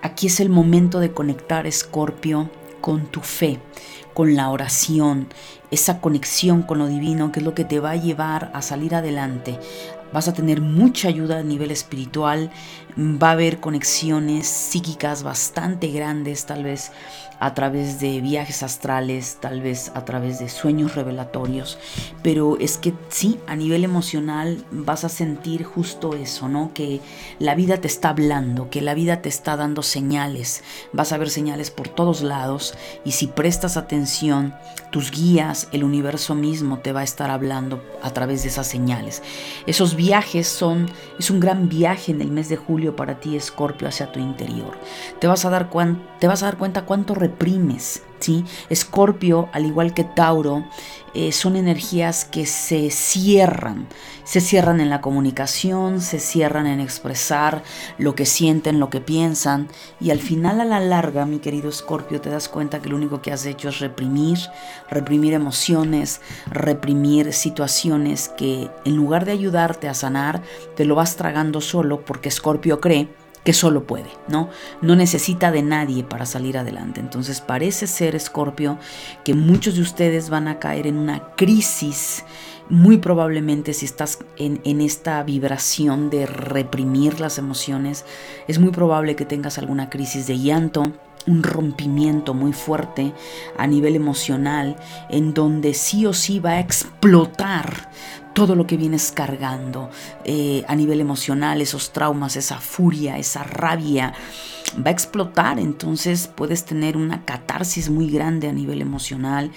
aquí 0.00 0.28
es 0.28 0.40
el 0.40 0.48
momento 0.48 1.00
de 1.00 1.12
conectar, 1.12 1.66
Escorpio, 1.66 2.48
con 2.80 3.04
tu 3.06 3.20
fe, 3.20 3.60
con 4.14 4.34
la 4.36 4.50
oración, 4.50 5.28
esa 5.70 6.00
conexión 6.00 6.62
con 6.62 6.78
lo 6.78 6.86
divino 6.86 7.32
que 7.32 7.40
es 7.40 7.44
lo 7.44 7.54
que 7.54 7.64
te 7.64 7.80
va 7.80 7.92
a 7.92 7.96
llevar 7.96 8.50
a 8.54 8.62
salir 8.62 8.94
adelante, 8.94 9.58
vas 10.12 10.28
a 10.28 10.32
tener 10.32 10.60
mucha 10.60 11.08
ayuda 11.08 11.38
a 11.38 11.42
nivel 11.42 11.70
espiritual, 11.70 12.50
va 12.98 13.28
a 13.28 13.32
haber 13.32 13.60
conexiones 13.60 14.46
psíquicas 14.46 15.22
bastante 15.22 15.88
grandes, 15.88 16.46
tal 16.46 16.64
vez 16.64 16.92
a 17.40 17.54
través 17.54 17.98
de 18.00 18.20
viajes 18.20 18.62
astrales, 18.62 19.38
tal 19.40 19.62
vez 19.62 19.90
a 19.94 20.04
través 20.04 20.38
de 20.38 20.48
sueños 20.48 20.94
revelatorios, 20.94 21.78
pero 22.22 22.58
es 22.58 22.76
que 22.78 22.92
sí, 23.08 23.40
a 23.46 23.56
nivel 23.56 23.82
emocional 23.82 24.64
vas 24.70 25.04
a 25.04 25.08
sentir 25.08 25.64
justo 25.64 26.14
eso, 26.14 26.48
¿no? 26.48 26.72
Que 26.74 27.00
la 27.38 27.54
vida 27.54 27.78
te 27.78 27.88
está 27.88 28.10
hablando, 28.10 28.68
que 28.68 28.82
la 28.82 28.94
vida 28.94 29.22
te 29.22 29.30
está 29.30 29.56
dando 29.56 29.82
señales, 29.82 30.62
vas 30.92 31.12
a 31.12 31.18
ver 31.18 31.30
señales 31.30 31.70
por 31.70 31.88
todos 31.88 32.20
lados 32.20 32.74
y 33.04 33.12
si 33.12 33.26
prestas 33.26 33.76
atención, 33.76 34.54
tus 34.90 35.10
guías, 35.10 35.68
el 35.72 35.84
universo 35.84 36.34
mismo 36.34 36.78
te 36.78 36.92
va 36.92 37.00
a 37.00 37.04
estar 37.04 37.30
hablando 37.30 37.82
a 38.02 38.10
través 38.10 38.42
de 38.42 38.48
esas 38.48 38.66
señales. 38.66 39.22
Esos 39.66 39.94
viajes 39.94 40.46
son, 40.48 40.90
es 41.18 41.30
un 41.30 41.40
gran 41.40 41.68
viaje 41.68 42.12
en 42.12 42.20
el 42.20 42.30
mes 42.30 42.48
de 42.48 42.56
julio 42.56 42.96
para 42.96 43.20
ti, 43.20 43.36
Escorpio, 43.36 43.88
hacia 43.88 44.12
tu 44.12 44.18
interior. 44.18 44.76
Te 45.20 45.26
vas 45.26 45.44
a 45.44 45.50
dar, 45.50 45.70
te 46.18 46.26
vas 46.26 46.42
a 46.42 46.46
dar 46.46 46.58
cuenta 46.58 46.84
cuánto 46.84 47.14
reprimes. 47.30 48.02
¿sí? 48.20 48.44
Escorpio, 48.68 49.48
al 49.52 49.66
igual 49.66 49.94
que 49.94 50.04
Tauro, 50.04 50.64
eh, 51.14 51.32
son 51.32 51.56
energías 51.56 52.24
que 52.24 52.46
se 52.46 52.90
cierran. 52.90 53.88
Se 54.24 54.40
cierran 54.40 54.80
en 54.80 54.90
la 54.90 55.00
comunicación, 55.00 56.00
se 56.00 56.20
cierran 56.20 56.66
en 56.66 56.78
expresar 56.78 57.64
lo 57.98 58.14
que 58.14 58.26
sienten, 58.26 58.78
lo 58.78 58.90
que 58.90 59.00
piensan. 59.00 59.68
Y 60.00 60.10
al 60.10 60.20
final, 60.20 60.60
a 60.60 60.64
la 60.64 60.78
larga, 60.78 61.26
mi 61.26 61.38
querido 61.40 61.68
Escorpio, 61.68 62.20
te 62.20 62.30
das 62.30 62.48
cuenta 62.48 62.80
que 62.80 62.88
lo 62.88 62.96
único 62.96 63.22
que 63.22 63.32
has 63.32 63.44
hecho 63.46 63.70
es 63.70 63.80
reprimir, 63.80 64.38
reprimir 64.88 65.32
emociones, 65.32 66.20
reprimir 66.46 67.32
situaciones 67.32 68.28
que 68.28 68.70
en 68.84 68.94
lugar 68.94 69.24
de 69.24 69.32
ayudarte 69.32 69.88
a 69.88 69.94
sanar, 69.94 70.42
te 70.76 70.84
lo 70.84 70.94
vas 70.94 71.16
tragando 71.16 71.60
solo 71.60 72.04
porque 72.04 72.28
Escorpio 72.28 72.80
cree 72.80 73.08
que 73.44 73.52
solo 73.52 73.86
puede, 73.86 74.10
¿no? 74.28 74.50
No 74.82 74.96
necesita 74.96 75.50
de 75.50 75.62
nadie 75.62 76.04
para 76.04 76.26
salir 76.26 76.58
adelante. 76.58 77.00
Entonces 77.00 77.40
parece 77.40 77.86
ser, 77.86 78.14
Escorpio, 78.14 78.78
que 79.24 79.34
muchos 79.34 79.76
de 79.76 79.82
ustedes 79.82 80.30
van 80.30 80.48
a 80.48 80.58
caer 80.58 80.86
en 80.86 80.98
una 80.98 81.34
crisis, 81.36 82.24
muy 82.68 82.98
probablemente 82.98 83.72
si 83.72 83.86
estás 83.86 84.18
en, 84.36 84.60
en 84.64 84.80
esta 84.80 85.22
vibración 85.22 86.10
de 86.10 86.26
reprimir 86.26 87.20
las 87.20 87.38
emociones, 87.38 88.04
es 88.46 88.58
muy 88.58 88.70
probable 88.70 89.16
que 89.16 89.24
tengas 89.24 89.58
alguna 89.58 89.90
crisis 89.90 90.26
de 90.26 90.38
llanto, 90.38 90.82
un 91.26 91.42
rompimiento 91.42 92.34
muy 92.34 92.52
fuerte 92.52 93.12
a 93.56 93.66
nivel 93.66 93.96
emocional 93.96 94.76
en 95.08 95.34
donde 95.34 95.74
sí 95.74 96.06
o 96.06 96.12
sí 96.12 96.40
va 96.40 96.52
a 96.52 96.60
explotar 96.60 97.90
todo 98.34 98.54
lo 98.54 98.66
que 98.66 98.76
vienes 98.76 99.12
cargando 99.12 99.90
eh, 100.24 100.64
a 100.68 100.74
nivel 100.74 101.00
emocional, 101.00 101.60
esos 101.60 101.92
traumas, 101.92 102.36
esa 102.36 102.58
furia, 102.58 103.18
esa 103.18 103.42
rabia, 103.42 104.14
va 104.76 104.88
a 104.88 104.92
explotar. 104.92 105.58
Entonces 105.58 106.28
puedes 106.28 106.64
tener 106.64 106.96
una 106.96 107.24
catarsis 107.24 107.90
muy 107.90 108.10
grande 108.10 108.48
a 108.48 108.52
nivel 108.52 108.80
emocional 108.82 109.50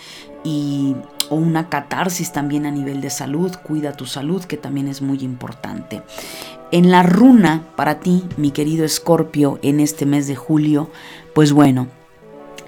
y 0.43 0.95
o 1.29 1.35
una 1.35 1.69
catarsis 1.69 2.31
también 2.31 2.65
a 2.65 2.71
nivel 2.71 3.01
de 3.01 3.09
salud. 3.09 3.55
Cuida 3.63 3.93
tu 3.93 4.05
salud, 4.05 4.43
que 4.43 4.57
también 4.57 4.87
es 4.87 5.01
muy 5.01 5.19
importante. 5.19 6.01
En 6.71 6.89
la 6.89 7.03
runa 7.03 7.63
para 7.75 7.99
ti, 7.99 8.23
mi 8.37 8.51
querido 8.51 8.83
Escorpio, 8.83 9.59
en 9.61 9.79
este 9.79 10.05
mes 10.05 10.27
de 10.27 10.35
julio, 10.35 10.89
pues 11.35 11.51
bueno, 11.53 11.87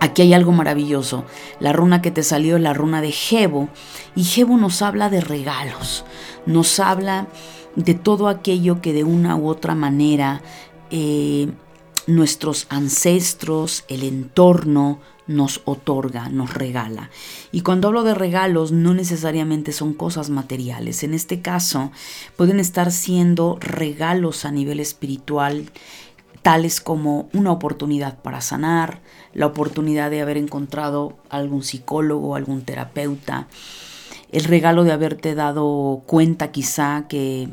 Aquí 0.06 0.22
hay 0.22 0.34
algo 0.34 0.52
maravilloso. 0.52 1.26
La 1.60 1.74
runa 1.74 2.02
que 2.02 2.12
te 2.12 2.24
salió 2.24 2.58
es 2.58 2.62
la 2.62 2.74
runa 2.74 3.02
de 3.02 3.12
Jebo. 3.12 3.70
Y 4.16 4.24
Jebo 4.24 4.58
nos 4.58 4.82
habla 4.82 5.10
de 5.10 5.20
regalos. 5.20 6.06
Nos 6.46 6.80
habla 6.80 7.28
de 7.76 7.96
todo 7.96 8.28
aquello 8.28 8.82
que 8.82 8.94
de 8.94 9.04
una 9.04 9.36
u 9.36 9.48
otra 9.48 9.76
manera 9.76 10.42
eh, 10.92 11.50
nuestros 12.08 12.68
ancestros, 12.70 13.84
el 13.88 14.04
entorno, 14.04 15.00
nos 15.28 15.62
otorga, 15.66 16.30
nos 16.30 16.54
regala. 16.54 17.10
Y 17.52 17.62
cuando 17.62 17.88
hablo 17.88 18.04
de 18.04 18.14
regalos, 18.14 18.72
no 18.72 18.94
necesariamente 18.94 19.72
son 19.72 19.94
cosas 19.94 20.30
materiales. 20.30 21.04
En 21.04 21.16
este 21.16 21.42
caso, 21.42 21.92
pueden 22.36 22.60
estar 22.60 22.92
siendo 22.92 23.58
regalos 23.60 24.46
a 24.46 24.52
nivel 24.52 24.80
espiritual 24.80 25.72
tales 26.46 26.80
como 26.80 27.28
una 27.34 27.52
oportunidad 27.52 28.22
para 28.22 28.40
sanar, 28.40 29.02
la 29.36 29.46
oportunidad 29.46 30.10
de 30.10 30.22
haber 30.22 30.38
encontrado 30.38 31.18
algún 31.30 31.62
psicólogo, 31.62 32.36
algún 32.36 32.64
terapeuta, 32.64 33.48
el 34.32 34.46
regalo 34.46 34.84
de 34.84 34.94
haberte 34.94 35.36
dado 35.36 36.02
cuenta 36.08 36.52
quizá 36.52 37.06
que 37.08 37.50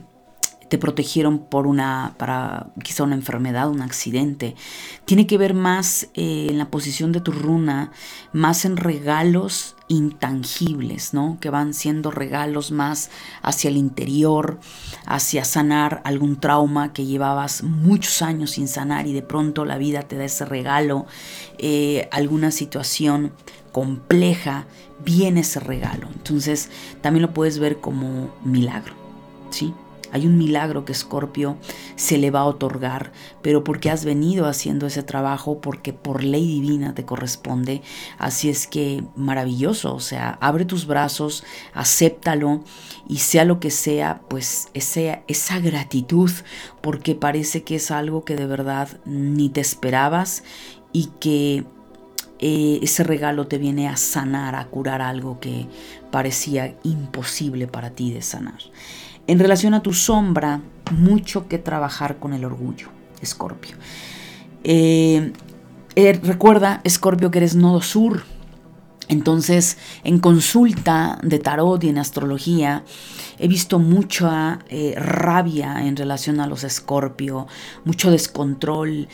te 0.73 0.79
protegieron 0.79 1.39
por 1.39 1.67
una, 1.67 2.15
para 2.17 2.69
quizá 2.83 3.03
una 3.03 3.15
enfermedad, 3.15 3.69
un 3.69 3.83
accidente. 3.83 4.57
Tiene 5.05 5.27
que 5.27 5.37
ver 5.37 5.53
más 5.53 6.09
eh, 6.15 6.47
en 6.49 6.57
la 6.57 6.71
posición 6.71 7.13
de 7.13 7.21
tu 7.21 7.31
runa, 7.31 7.93
más 8.33 8.65
en 8.65 8.79
regalos 8.79 9.77
intangibles, 9.89 11.13
¿no? 11.13 11.37
Que 11.43 11.51
van 11.51 11.75
siendo 11.75 12.11
regalos 12.11 12.71
más 12.71 13.11
hacia 13.43 13.69
el 13.69 13.77
interior, 13.77 14.61
hacia 15.05 15.45
sanar 15.45 16.01
algún 16.07 16.41
trauma 16.41 16.95
que 16.95 17.05
llevabas 17.05 17.63
muchos 17.65 18.23
años 18.23 18.53
sin 18.53 18.67
sanar 18.67 19.07
y 19.07 19.13
de 19.13 19.21
pronto 19.21 19.67
la 19.67 19.77
vida 19.77 20.01
te 20.01 20.17
da 20.17 20.25
ese 20.25 20.47
regalo, 20.47 21.05
eh, 21.59 22.09
alguna 22.13 22.51
situación 22.51 23.35
compleja, 23.73 24.65
viene 25.05 25.41
ese 25.41 25.61
regalo. 25.61 26.09
Entonces 26.15 26.71
también 27.03 27.21
lo 27.21 27.35
puedes 27.35 27.59
ver 27.59 27.79
como 27.79 28.35
milagro, 28.43 28.95
¿sí? 29.51 29.75
Hay 30.13 30.27
un 30.27 30.39
milagro 30.39 30.85
que 30.85 30.93
Escorpio 30.93 31.57
se 31.97 32.19
le 32.19 32.31
va 32.31 32.41
a 32.41 32.45
otorgar, 32.45 33.13
pero 33.43 33.65
porque 33.65 33.91
has 33.91 34.05
venido 34.05 34.47
haciendo 34.47 34.87
ese 34.87 35.03
trabajo, 35.03 35.61
porque 35.61 35.93
por 35.93 36.23
ley 36.23 36.47
divina 36.47 36.95
te 36.95 37.05
corresponde. 37.05 37.83
Así 38.19 38.49
es 38.49 38.67
que 38.67 39.03
maravilloso, 39.17 39.95
o 39.95 40.01
sea, 40.01 40.39
abre 40.41 40.65
tus 40.65 40.87
brazos, 40.87 41.45
acéptalo 41.75 42.63
y 43.09 43.19
sea 43.19 43.45
lo 43.45 43.59
que 43.59 43.71
sea, 43.71 44.21
pues 44.29 44.69
esa 44.75 45.59
gratitud, 45.61 46.31
porque 46.81 47.15
parece 47.15 47.63
que 47.63 47.77
es 47.77 47.91
algo 47.91 48.25
que 48.25 48.37
de 48.37 48.47
verdad 48.47 48.89
ni 49.05 49.49
te 49.49 49.61
esperabas 49.61 50.45
y 50.93 51.07
que 51.19 51.65
eh, 52.45 52.81
ese 52.83 53.05
regalo 53.05 53.47
te 53.47 53.57
viene 53.57 53.89
a 53.89 53.97
sanar, 53.97 54.57
a 54.57 54.67
curar 54.67 55.01
algo 55.01 55.39
que 55.39 55.69
parecía 56.11 56.77
imposible 56.83 57.69
para 57.69 57.91
ti 57.91 58.13
de 58.13 58.21
sanar. 58.21 58.59
En 59.27 59.39
relación 59.39 59.75
a 59.75 59.83
tu 59.83 59.93
sombra, 59.93 60.61
mucho 60.91 61.49
que 61.49 61.59
trabajar 61.59 62.19
con 62.19 62.33
el 62.33 62.45
orgullo, 62.45 62.89
Escorpio. 63.21 63.77
Eh, 64.65 65.33
eh, 65.95 66.21
recuerda, 66.23 66.81
Escorpio, 66.85 67.31
que 67.31 67.39
eres 67.39 67.55
nodo 67.55 67.83
sur. 67.83 68.25
Entonces, 69.09 69.79
en 70.05 70.19
consulta 70.19 71.19
de 71.23 71.39
tarot 71.39 71.83
y 71.85 71.89
en 71.89 71.99
astrología, 71.99 72.85
he 73.43 73.49
visto 73.49 73.79
mucha 73.79 74.61
eh, 74.69 74.95
rabia 74.97 75.87
en 75.87 75.97
relación 75.97 76.41
a 76.41 76.47
los 76.47 76.65
Escorpio, 76.65 77.47
mucho 77.85 78.11
descontrol, 78.11 79.09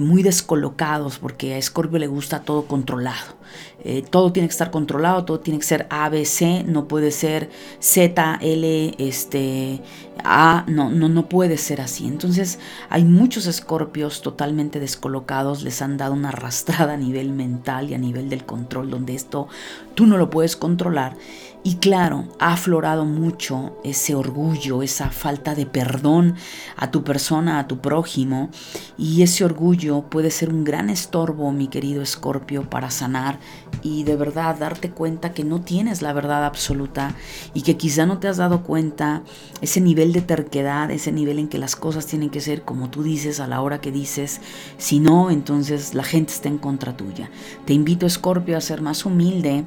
muy 0.00 0.22
descolocados, 0.22 1.18
porque 1.18 1.54
a 1.54 1.58
Escorpio 1.58 1.98
le 1.98 2.06
gusta 2.06 2.40
todo 2.40 2.66
controlado. 2.66 3.36
eh, 3.84 4.02
todo 4.08 4.32
tiene 4.32 4.48
que 4.48 4.52
estar 4.52 4.70
controlado, 4.70 5.24
todo 5.24 5.40
tiene 5.40 5.58
que 5.60 5.66
ser 5.66 5.86
ABC, 5.90 6.64
no 6.66 6.88
puede 6.88 7.10
ser 7.10 7.50
Z, 7.80 8.38
L, 8.40 8.94
este, 8.98 9.82
A, 10.24 10.64
no, 10.66 10.90
no, 10.90 11.08
no 11.08 11.28
puede 11.28 11.56
ser 11.58 11.80
así. 11.80 12.06
Entonces 12.06 12.58
hay 12.90 13.04
muchos 13.04 13.46
escorpios 13.46 14.22
totalmente 14.22 14.80
descolocados, 14.80 15.62
les 15.62 15.80
han 15.82 15.96
dado 15.96 16.14
una 16.14 16.30
arrastrada 16.30 16.94
a 16.94 16.96
nivel 16.96 17.30
mental 17.32 17.90
y 17.90 17.94
a 17.94 17.98
nivel 17.98 18.28
del 18.28 18.44
control, 18.44 18.90
donde 18.90 19.14
esto 19.14 19.48
tú 19.94 20.06
no 20.06 20.16
lo 20.16 20.30
puedes 20.30 20.56
controlar 20.56 21.16
y 21.64 21.76
claro, 21.76 22.24
ha 22.38 22.52
aflorado 22.52 23.04
mucho 23.04 23.76
ese 23.84 24.14
orgullo, 24.14 24.82
esa 24.82 25.10
falta 25.10 25.54
de 25.54 25.66
perdón 25.66 26.36
a 26.76 26.90
tu 26.90 27.04
persona, 27.04 27.58
a 27.58 27.66
tu 27.66 27.80
prójimo. 27.80 28.50
Y 28.96 29.22
ese 29.22 29.44
orgullo 29.44 30.02
puede 30.02 30.30
ser 30.30 30.50
un 30.50 30.64
gran 30.64 30.88
estorbo, 30.88 31.50
mi 31.52 31.68
querido 31.68 32.00
Escorpio, 32.00 32.70
para 32.70 32.90
sanar 32.90 33.40
y 33.82 34.04
de 34.04 34.16
verdad 34.16 34.56
darte 34.58 34.90
cuenta 34.90 35.32
que 35.32 35.44
no 35.44 35.60
tienes 35.60 36.00
la 36.00 36.12
verdad 36.12 36.44
absoluta 36.44 37.14
y 37.54 37.62
que 37.62 37.76
quizá 37.76 38.06
no 38.06 38.18
te 38.18 38.28
has 38.28 38.36
dado 38.36 38.62
cuenta 38.62 39.22
ese 39.60 39.80
nivel 39.80 40.12
de 40.12 40.22
terquedad, 40.22 40.90
ese 40.90 41.12
nivel 41.12 41.38
en 41.38 41.48
que 41.48 41.58
las 41.58 41.76
cosas 41.76 42.06
tienen 42.06 42.30
que 42.30 42.40
ser 42.40 42.62
como 42.62 42.88
tú 42.88 43.02
dices 43.02 43.40
a 43.40 43.46
la 43.46 43.60
hora 43.60 43.80
que 43.80 43.90
dices. 43.90 44.40
Si 44.78 45.00
no, 45.00 45.30
entonces 45.30 45.94
la 45.94 46.04
gente 46.04 46.32
está 46.32 46.48
en 46.48 46.58
contra 46.58 46.96
tuya. 46.96 47.30
Te 47.66 47.72
invito, 47.72 48.06
Escorpio, 48.06 48.56
a 48.56 48.60
ser 48.60 48.80
más 48.80 49.04
humilde 49.04 49.64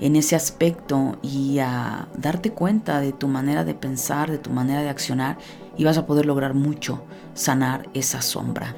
en 0.00 0.16
ese 0.16 0.36
aspecto 0.36 1.18
y 1.22 1.58
a 1.58 2.08
darte 2.16 2.50
cuenta 2.52 3.00
de 3.00 3.12
tu 3.12 3.28
manera 3.28 3.64
de 3.64 3.74
pensar, 3.74 4.30
de 4.30 4.38
tu 4.38 4.50
manera 4.50 4.82
de 4.82 4.88
accionar 4.88 5.38
y 5.76 5.84
vas 5.84 5.98
a 5.98 6.06
poder 6.06 6.26
lograr 6.26 6.54
mucho 6.54 7.02
sanar 7.34 7.88
esa 7.94 8.22
sombra. 8.22 8.74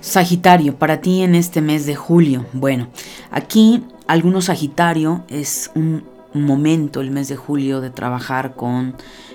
Sagitario, 0.00 0.78
para 0.78 1.00
ti 1.00 1.22
en 1.22 1.34
este 1.34 1.60
mes 1.60 1.84
de 1.86 1.96
julio. 1.96 2.46
Bueno, 2.52 2.88
aquí 3.30 3.84
algunos 4.06 4.46
Sagitario 4.46 5.24
es 5.28 5.70
un 5.74 6.04
momento, 6.32 7.00
el 7.00 7.10
mes 7.10 7.28
de 7.28 7.36
julio, 7.36 7.80
de 7.80 7.90
trabajar 7.90 8.54
con 8.54 8.94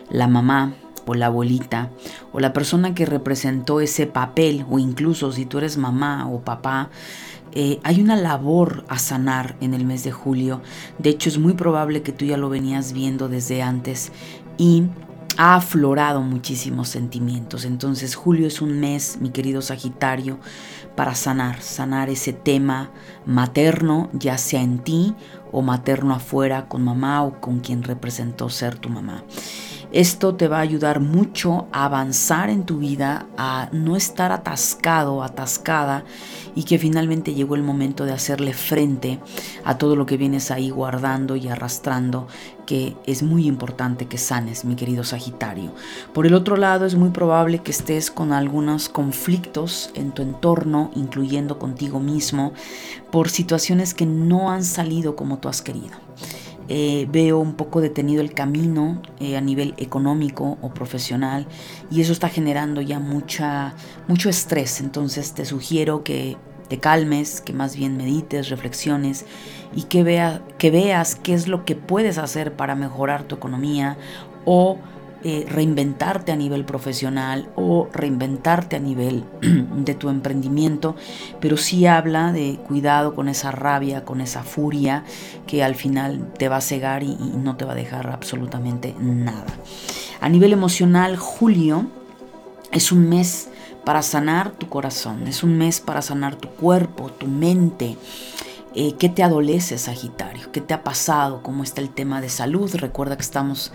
la 0.10 0.28
mamá 0.28 0.74
o 1.06 1.16
la 1.16 1.26
abuelita 1.28 1.90
o 2.32 2.40
la 2.40 2.54
persona 2.54 2.94
que 2.94 3.06
representó 3.06 3.82
ese 3.82 4.08
papel 4.08 4.66
o 4.70 4.80
incluso 4.80 5.32
si 5.32 5.46
tú 5.46 5.58
eres 5.58 5.78
mamá 5.78 6.30
o 6.30 6.42
papá 6.42 6.90
eh, 7.56 7.80
hay 7.84 8.02
una 8.02 8.16
labor 8.16 8.84
a 8.88 8.98
sanar 8.98 9.56
en 9.62 9.74
el 9.74 9.86
mes 9.86 10.04
de 10.04 10.12
julio. 10.12 10.62
De 10.98 11.10
hecho, 11.12 11.30
es 11.30 11.38
muy 11.38 11.54
probable 11.54 12.02
que 12.02 12.12
tú 12.12 12.26
ya 12.26 12.38
lo 12.38 12.50
venías 12.50 12.94
viendo 12.94 13.30
desde 13.30 13.62
antes 13.62 14.12
y 14.58 14.84
ha 15.38 15.56
aflorado 15.56 16.22
muchísimos 16.22 16.90
sentimientos. 16.90 17.66
Entonces, 17.66 18.16
julio 18.16 18.48
es 18.48 18.62
un 18.62 18.80
mes, 18.80 19.18
mi 19.20 19.30
querido 19.30 19.62
Sagitario, 19.62 20.40
para 20.96 21.16
sanar, 21.16 21.62
sanar 21.62 22.10
ese 22.10 22.34
tema 22.34 22.92
materno, 23.26 24.10
ya 24.14 24.38
sea 24.38 24.62
en 24.62 24.80
ti 24.80 25.16
o 25.52 25.62
materno 25.62 26.14
afuera 26.14 26.68
con 26.68 26.84
mamá 26.84 27.24
o 27.24 27.40
con 27.40 27.60
quien 27.60 27.84
representó 27.84 28.50
ser 28.50 28.78
tu 28.78 28.90
mamá. 28.90 29.24
Esto 29.94 30.34
te 30.34 30.48
va 30.48 30.58
a 30.58 30.62
ayudar 30.62 31.02
mucho 31.02 31.68
a 31.72 31.86
avanzar 31.86 32.50
en 32.50 32.66
tu 32.66 32.80
vida, 32.80 33.28
a 33.38 33.70
no 33.72 33.96
estar 33.96 34.32
atascado, 34.32 35.22
atascada 35.22 36.04
y 36.56 36.64
que 36.64 36.80
finalmente 36.80 37.36
llegó 37.36 37.54
el 37.54 37.62
momento 37.62 38.04
de 38.06 38.12
hacerle 38.12 38.54
frente 38.54 39.20
a 39.64 39.78
todo 39.78 39.96
lo 39.96 40.08
que 40.08 40.18
vienes 40.18 40.50
ahí 40.50 40.72
guardando 40.72 41.36
y 41.36 41.48
arrastrando, 41.48 42.28
que 42.66 42.98
es 43.06 43.22
muy 43.22 43.46
importante 43.46 44.08
que 44.08 44.18
sanes, 44.18 44.66
mi 44.66 44.76
querido 44.76 45.04
Sagitario. 45.04 45.76
Por 46.12 46.26
el 46.26 46.34
otro 46.34 46.58
lado, 46.58 46.88
es 46.88 46.96
muy 46.96 47.12
probable 47.12 47.60
que 47.60 47.70
estés 47.70 48.10
con 48.10 48.34
algunos 48.34 48.90
conflictos 48.90 49.92
en 49.94 50.12
tu 50.12 50.24
entorno, 50.24 50.90
incluyendo 50.96 51.60
contigo 51.60 52.00
mismo, 52.00 52.54
por 53.12 53.30
situaciones 53.30 53.94
que 53.94 54.08
no 54.08 54.50
han 54.50 54.64
salido 54.64 55.16
como 55.16 55.38
tú 55.38 55.50
has 55.50 55.62
querido. 55.62 55.98
Eh, 56.70 57.08
veo 57.12 57.40
un 57.40 57.56
poco 57.56 57.82
detenido 57.82 58.22
el 58.22 58.34
camino 58.34 59.02
eh, 59.20 59.36
a 59.36 59.42
nivel 59.42 59.74
económico 59.78 60.58
o 60.62 60.74
profesional 60.74 61.46
y 61.92 62.00
eso 62.00 62.14
está 62.14 62.30
generando 62.30 62.82
ya 62.82 63.00
mucha, 63.00 63.76
mucho 64.08 64.30
estrés. 64.30 64.80
Entonces 64.80 65.34
te 65.34 65.46
sugiero 65.46 66.04
que 66.04 66.38
te 66.70 66.80
calmes, 66.80 67.42
que 67.42 67.54
más 67.54 67.76
bien 67.76 67.98
medites, 67.98 68.50
reflexiones 68.50 69.26
y 69.76 69.84
que, 69.84 70.04
vea, 70.04 70.42
que 70.58 70.72
veas 70.72 71.16
qué 71.16 71.34
es 71.34 71.48
lo 71.48 71.66
que 71.66 71.76
puedes 71.76 72.18
hacer 72.18 72.54
para 72.56 72.76
mejorar 72.76 73.24
tu 73.24 73.36
economía 73.36 73.98
o 74.46 74.78
eh, 75.24 75.46
reinventarte 75.48 76.32
a 76.32 76.36
nivel 76.36 76.66
profesional 76.66 77.50
o 77.56 77.88
reinventarte 77.94 78.76
a 78.76 78.80
nivel 78.80 79.24
de 79.42 79.94
tu 79.94 80.10
emprendimiento, 80.10 80.96
pero 81.40 81.58
sí 81.58 81.86
habla 81.86 82.32
de 82.32 82.60
cuidado 82.68 83.16
con 83.16 83.30
esa 83.30 83.52
rabia, 83.52 84.04
con 84.04 84.22
esa 84.22 84.44
furia 84.44 85.04
que 85.48 85.64
al 85.64 85.76
final 85.76 86.32
te 86.38 86.50
va 86.50 86.58
a 86.58 86.62
cegar 86.62 87.04
y, 87.04 87.12
y 87.12 87.38
no 87.38 87.56
te 87.56 87.66
va 87.66 87.72
a 87.72 87.76
dejar 87.76 88.08
absolutamente 88.08 88.96
nada. 89.00 89.46
A 90.20 90.30
nivel 90.30 90.54
emocional, 90.54 91.18
julio 91.18 91.88
es 92.72 92.92
un 92.92 93.08
mes 93.08 93.50
para 93.84 94.02
sanar 94.02 94.52
tu 94.52 94.70
corazón, 94.70 95.28
es 95.28 95.44
un 95.44 95.58
mes 95.58 95.80
para 95.80 96.02
sanar 96.02 96.36
tu 96.36 96.50
cuerpo, 96.50 97.12
tu 97.12 97.28
mente. 97.28 97.98
Eh, 98.76 98.96
¿Qué 98.98 99.08
te 99.08 99.22
adolece, 99.22 99.78
Sagitario? 99.78 100.52
¿Qué 100.52 100.60
te 100.60 100.74
ha 100.74 100.84
pasado? 100.84 101.44
¿Cómo 101.44 101.62
está 101.62 101.80
el 101.80 101.92
tema 101.92 102.22
de 102.22 102.30
salud? 102.30 102.74
Recuerda 102.76 103.16
que 103.16 103.22
estamos 103.22 103.72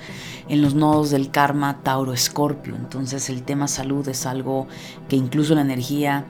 en 0.49 0.61
los 0.61 0.75
nodos 0.75 1.11
del 1.11 1.31
karma 1.31 1.85
Tauro-Escorpio. 1.85 2.75
Entonces 2.75 3.31
el 3.31 3.45
tema 3.45 3.69
salud 3.69 4.09
es 4.09 4.27
algo 4.27 4.67
que 5.09 5.15
incluso 5.15 5.55
la 5.55 5.61
energía 5.61 6.27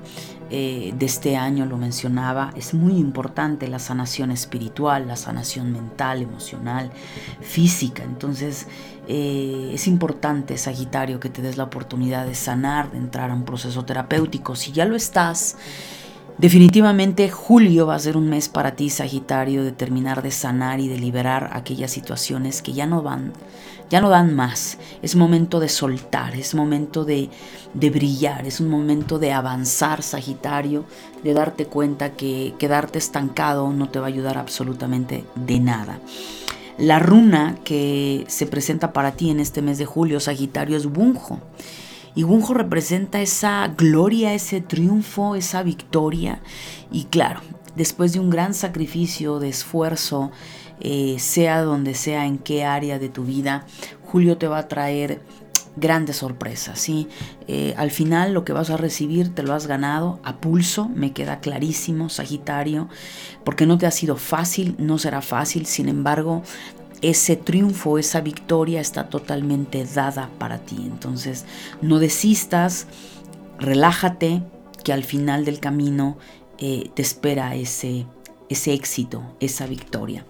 eh, 0.51 0.93
de 0.99 1.07
este 1.07 1.39
año 1.39 1.65
lo 1.65 1.79
mencionaba. 1.79 2.53
Es 2.57 2.75
muy 2.75 2.99
importante 2.99 3.69
la 3.69 3.79
sanación 3.79 4.31
espiritual, 4.31 5.09
la 5.09 5.17
sanación 5.17 5.73
mental, 5.73 6.21
emocional, 6.21 6.91
física. 7.41 8.03
Entonces 8.03 8.67
eh, 9.07 9.71
es 9.73 9.87
importante, 9.87 10.59
Sagitario, 10.59 11.21
que 11.21 11.31
te 11.31 11.41
des 11.41 11.57
la 11.57 11.65
oportunidad 11.65 12.27
de 12.27 12.35
sanar, 12.35 12.91
de 12.91 12.99
entrar 12.99 13.31
a 13.31 13.35
un 13.35 13.47
proceso 13.47 13.87
terapéutico. 13.87 14.57
Si 14.57 14.73
ya 14.73 14.85
lo 14.85 14.95
estás, 14.95 15.57
Definitivamente 16.38 17.29
julio 17.31 17.88
va 17.88 17.96
a 17.96 17.98
ser 17.98 18.16
un 18.16 18.29
mes 18.29 18.48
para 18.48 18.77
ti, 18.77 18.90
Sagitario, 18.90 19.64
de 19.64 19.72
terminar 19.72 20.22
de 20.22 20.31
sanar 20.31 20.79
y 20.79 20.87
de 20.87 20.96
liberar 20.96 21.51
aquellas 21.53 21.90
situaciones 21.90 22.62
que 22.62 22.72
ya 22.72 22.87
no 22.87 23.03
van, 23.03 23.33
ya 23.90 24.01
no 24.01 24.09
dan 24.09 24.37
más. 24.37 24.79
Es 25.03 25.16
momento 25.16 25.59
de 25.59 25.68
soltar, 25.68 26.37
es 26.37 26.55
momento 26.55 27.05
de, 27.05 27.29
de 27.74 27.90
brillar, 27.90 28.46
es 28.46 28.61
un 28.61 28.68
momento 28.68 29.18
de 29.18 29.33
avanzar, 29.33 30.05
Sagitario, 30.05 30.85
de 31.24 31.35
darte 31.35 31.66
cuenta 31.66 32.12
que 32.12 32.55
quedarte 32.57 33.01
estancado 33.01 33.72
no 33.72 33.88
te 33.88 33.98
va 33.98 34.07
a 34.07 34.09
ayudar 34.09 34.38
absolutamente 34.38 35.24
de 35.35 35.59
nada. 35.59 35.98
La 36.79 37.01
runa 37.01 37.57
que 37.64 38.24
se 38.29 38.46
presenta 38.46 38.92
para 38.92 39.11
ti 39.11 39.31
en 39.31 39.40
este 39.40 39.61
mes 39.61 39.79
de 39.79 39.87
julio, 39.87 40.20
Sagitario, 40.20 40.77
es 40.77 40.87
Bunjo. 40.87 41.40
Y 42.14 42.23
Bunjo 42.25 42.55
representa 42.55 43.21
esa 43.21 43.68
gloria, 43.68 44.35
ese 44.35 44.61
triunfo, 44.61 45.35
esa 45.35 45.62
victoria. 45.62 46.40
Y 46.90 47.05
claro, 47.05 47.40
después 47.77 48.12
de 48.12 48.21
un 48.21 48.31
gran 48.31 48.55
sacrificio, 48.55 49.38
de 49.38 49.49
esfuerzo, 49.49 50.31
eh, 50.81 51.16
sea 51.18 51.62
donde 51.62 51.94
sea, 51.94 52.27
en 52.27 52.38
qué 52.38 52.64
área 52.64 52.99
de 52.99 53.09
tu 53.09 53.25
vida, 53.25 53.66
Julio 54.05 54.38
te 54.38 54.49
va 54.49 54.59
a 54.59 54.68
traer 54.68 55.21
grandes 55.77 56.16
sorpresas. 56.16 56.79
¿sí? 56.79 57.09
Eh, 57.47 57.75
al 57.77 57.90
final 57.90 58.33
lo 58.33 58.44
que 58.44 58.53
vas 58.53 58.71
a 58.71 58.77
recibir 58.77 59.35
te 59.35 59.42
lo 59.42 59.55
has 59.55 59.66
ganado 59.66 60.21
a 60.25 60.37
pulso, 60.37 60.88
me 60.88 61.12
queda 61.12 61.40
clarísimo, 61.40 62.09
Sagitario, 62.09 62.88
porque 63.44 63.66
no 63.66 63.79
te 63.79 63.87
ha 63.87 63.90
sido 63.90 64.16
fácil, 64.16 64.75
no 64.79 64.99
será 64.99 65.23
fácil, 65.23 65.66
sin 65.66 65.88
embargo, 65.88 66.42
ese 67.03 67.37
triunfo, 67.37 67.99
esa 67.99 68.21
victoria 68.21 68.81
está 68.81 69.09
totalmente 69.09 69.85
dada 69.85 70.31
para 70.39 70.59
ti. 70.59 70.77
Entonces, 70.81 71.45
no 71.81 71.99
desistas, 71.99 72.87
relájate, 73.59 74.43
que 74.85 74.93
al 74.93 75.05
final 75.05 75.45
del 75.45 75.61
camino 75.61 76.17
eh, 76.59 76.91
te 76.95 77.03
espera 77.03 77.55
ese, 77.55 78.07
ese 78.49 78.73
éxito, 78.73 79.23
esa 79.41 79.67
victoria. 79.67 80.25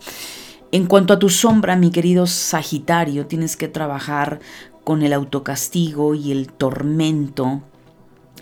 En 0.73 0.87
cuanto 0.87 1.15
a 1.15 1.19
tu 1.19 1.29
sombra, 1.29 1.77
mi 1.77 1.91
querido 1.91 2.27
Sagitario, 2.27 3.27
tienes 3.27 3.57
que 3.57 3.69
trabajar 3.69 4.41
con 4.85 5.03
el 5.03 5.13
autocastigo 5.13 6.15
y 6.15 6.33
el 6.33 6.53
tormento 6.53 7.63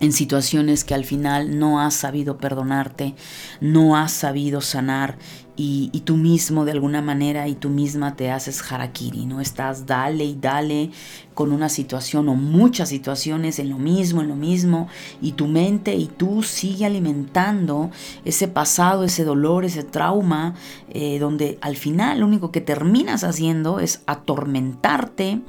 en 0.01 0.13
situaciones 0.13 0.85
que 0.85 0.95
al 0.95 1.05
final 1.05 1.59
no 1.59 1.81
has 1.81 1.95
sabido 1.95 2.39
perdonarte, 2.39 3.15
no 3.61 3.97
has 3.97 4.13
sabido 4.13 4.61
sanar 4.61 5.19
y, 5.59 6.03
tú 6.05 6.17
mismo 6.17 6.65
de 6.65 6.73
alguna 6.73 7.01
manera 7.01 7.49
y 7.49 7.55
tú 7.55 7.71
misma 7.71 8.15
te 8.15 8.31
haces 8.31 8.61
harakiri, 8.71 9.25
¿no? 9.25 9.41
Estás 9.41 9.87
dale 9.87 10.25
y 10.25 10.37
dale 10.39 10.91
con 11.35 11.51
una 11.51 11.69
situación 11.69 12.29
o 12.29 12.35
muchas 12.35 12.91
situaciones 12.91 13.59
en 13.59 13.71
lo 13.71 13.79
mismo, 13.79 14.21
en 14.21 14.29
lo 14.29 14.37
mismo 14.37 14.89
y 15.23 15.33
tu 15.33 15.49
mente 15.49 15.95
y 15.95 16.07
tú 16.07 16.43
sigue 16.43 16.85
alimentando 16.85 17.91
ese 18.25 18.49
pasado, 18.49 19.05
ese 19.05 19.25
dolor, 19.25 19.65
ese 19.65 19.83
trauma, 19.83 20.55
eh, 20.91 21.19
donde 21.19 21.59
al 21.63 21.77
final 21.77 22.21
lo 22.21 22.27
único 22.27 22.53
que 22.53 22.61
terminas 22.61 23.25
haciendo 23.25 23.81
es 23.81 24.03
atormentarte, 24.07 25.41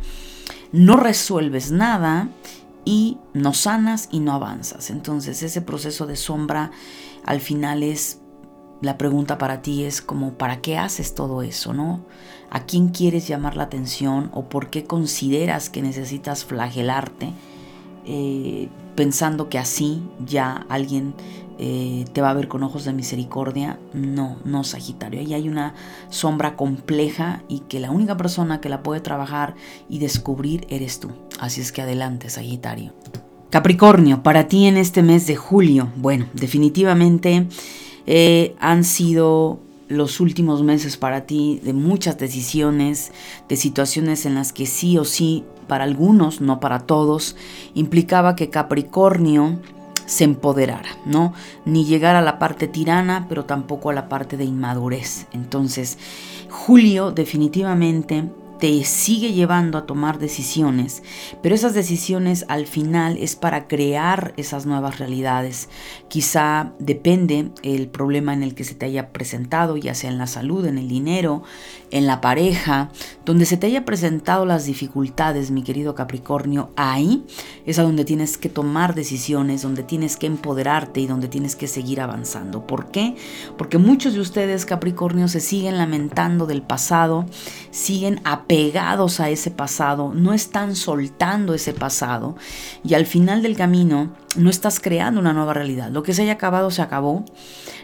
no 0.72 0.96
resuelves 0.96 1.72
nada 1.72 2.30
y 2.86 3.18
no 3.34 3.54
sanas 3.54 4.08
y 4.12 4.22
no 4.22 4.32
avanzas. 4.32 4.90
Entonces 4.90 5.44
ese 5.44 5.62
proceso 5.62 6.06
de 6.06 6.16
sombra 6.16 6.72
al 7.26 7.42
final 7.42 7.84
es 7.84 8.22
la 8.82 8.98
pregunta 8.98 9.38
para 9.38 9.62
ti 9.62 9.84
es 9.84 10.02
como, 10.02 10.34
¿para 10.34 10.62
qué 10.62 10.78
haces 10.78 11.16
todo 11.16 11.42
eso, 11.42 11.74
no? 11.74 12.02
¿A 12.50 12.66
quién 12.66 12.90
quieres 12.90 13.28
llamar 13.28 13.58
la 13.58 13.64
atención 13.64 14.30
o 14.34 14.46
por 14.46 14.70
qué 14.70 14.84
consideras 14.84 15.70
que 15.70 15.82
necesitas 15.82 16.46
flagelarte 16.46 17.34
eh, 18.06 18.70
pensando 18.96 19.50
que 19.50 19.58
así 19.58 20.02
ya 20.26 20.66
alguien 20.70 21.14
eh, 21.60 22.06
te 22.14 22.22
va 22.22 22.30
a 22.30 22.34
ver 22.34 22.48
con 22.48 22.64
ojos 22.64 22.86
de 22.86 22.94
misericordia? 22.94 23.80
No, 23.94 24.38
no, 24.46 24.64
Sagitario. 24.64 25.20
Ahí 25.20 25.34
hay 25.34 25.50
una 25.50 25.74
sombra 26.10 26.56
compleja 26.56 27.44
y 27.50 27.60
que 27.62 27.80
la 27.80 27.92
única 27.92 28.16
persona 28.16 28.62
que 28.62 28.70
la 28.70 28.84
puede 28.84 29.02
trabajar 29.02 29.56
y 29.90 30.00
descubrir 30.00 30.68
eres 30.70 31.00
tú. 31.00 31.10
Así 31.40 31.62
es 31.62 31.72
que 31.72 31.82
adelante, 31.82 32.30
Sagitario. 32.30 32.94
Capricornio, 33.50 34.24
para 34.24 34.48
ti 34.48 34.68
en 34.68 34.78
este 34.78 35.04
mes 35.04 35.26
de 35.26 35.36
julio, 35.36 35.90
bueno, 35.96 36.28
definitivamente 36.34 37.48
eh, 38.08 38.56
han 38.60 38.84
sido 38.84 39.60
los 39.88 40.20
últimos 40.20 40.64
meses 40.64 40.98
para 40.98 41.26
ti 41.26 41.62
de 41.64 41.74
muchas 41.74 42.18
decisiones, 42.18 43.12
de 43.48 43.56
situaciones 43.56 44.26
en 44.26 44.36
las 44.36 44.52
que 44.52 44.66
sí 44.66 44.98
o 44.98 45.06
sí, 45.06 45.44
para 45.68 45.84
algunos, 45.84 46.42
no 46.42 46.60
para 46.60 46.80
todos, 46.80 47.36
implicaba 47.74 48.36
que 48.36 48.50
Capricornio 48.50 49.60
se 50.06 50.24
empoderara, 50.24 50.90
¿no? 51.06 51.34
Ni 51.66 51.86
llegar 51.86 52.16
a 52.16 52.22
la 52.22 52.40
parte 52.40 52.68
tirana, 52.68 53.26
pero 53.28 53.44
tampoco 53.44 53.90
a 53.90 53.94
la 53.94 54.08
parte 54.08 54.38
de 54.38 54.46
inmadurez. 54.46 55.28
Entonces, 55.34 55.98
Julio 56.50 57.12
definitivamente 57.12 58.24
te 58.60 58.84
sigue 58.84 59.34
llevando 59.34 59.78
a 59.78 59.86
tomar 59.86 60.20
decisiones, 60.20 61.04
pero 61.42 61.56
esas 61.56 61.74
decisiones 61.74 62.46
al 62.48 62.66
final 62.66 63.18
es 63.18 63.36
para 63.36 63.68
crear 63.68 64.34
esas 64.38 64.66
nuevas 64.66 65.00
realidades. 65.00 65.70
Quizá 66.08 66.74
depende 66.80 67.52
el 67.62 67.88
problema 67.88 68.34
en 68.34 68.44
el 68.44 68.56
que 68.56 68.64
se 68.64 68.76
te 68.76 68.86
haya 68.86 69.10
presentado, 69.10 69.78
ya 69.78 69.94
sea 69.94 70.10
en 70.10 70.18
la 70.18 70.28
salud, 70.28 70.66
en 70.66 70.78
el 70.78 70.88
dinero, 70.88 71.44
en 71.92 72.08
la 72.08 72.22
pareja, 72.22 72.90
donde 73.26 73.46
se 73.46 73.58
te 73.58 73.68
haya 73.68 73.86
presentado 73.86 74.46
las 74.46 74.66
dificultades, 74.66 75.52
mi 75.52 75.64
querido 75.64 75.96
Capricornio, 75.96 76.72
ahí 76.76 77.26
es 77.66 77.80
a 77.80 77.84
donde 77.84 78.06
tienes 78.06 78.38
que 78.38 78.50
tomar 78.50 78.96
decisiones, 78.96 79.62
donde 79.62 79.84
tienes 79.84 80.18
que 80.18 80.28
empoderarte 80.28 81.00
y 81.00 81.08
donde 81.08 81.28
tienes 81.28 81.56
que 81.56 81.68
seguir 81.68 82.02
avanzando. 82.02 82.66
¿Por 82.66 82.92
qué? 82.92 83.16
Porque 83.58 83.78
muchos 83.78 84.14
de 84.14 84.22
ustedes, 84.22 84.66
Capricornio, 84.66 85.28
se 85.28 85.40
siguen 85.40 85.78
lamentando 85.78 86.46
del 86.46 86.62
pasado, 86.62 87.26
siguen 87.72 88.20
apegados 88.48 89.20
a 89.20 89.30
ese 89.30 89.52
pasado, 89.52 90.14
no 90.16 90.32
están 90.32 90.78
soltando 90.78 91.54
ese 91.54 91.74
pasado 91.74 92.38
y 92.82 92.94
al 92.94 93.06
final 93.06 93.44
del 93.44 93.58
camino 93.58 94.14
no 94.38 94.50
estás 94.50 94.80
creando 94.80 95.20
una 95.20 95.34
nueva 95.34 95.54
realidad. 95.54 95.92
Lo 95.92 96.02
que 96.02 96.14
se 96.14 96.22
haya 96.22 96.34
acabado 96.34 96.72
se 96.72 96.82
acabó. 96.82 97.26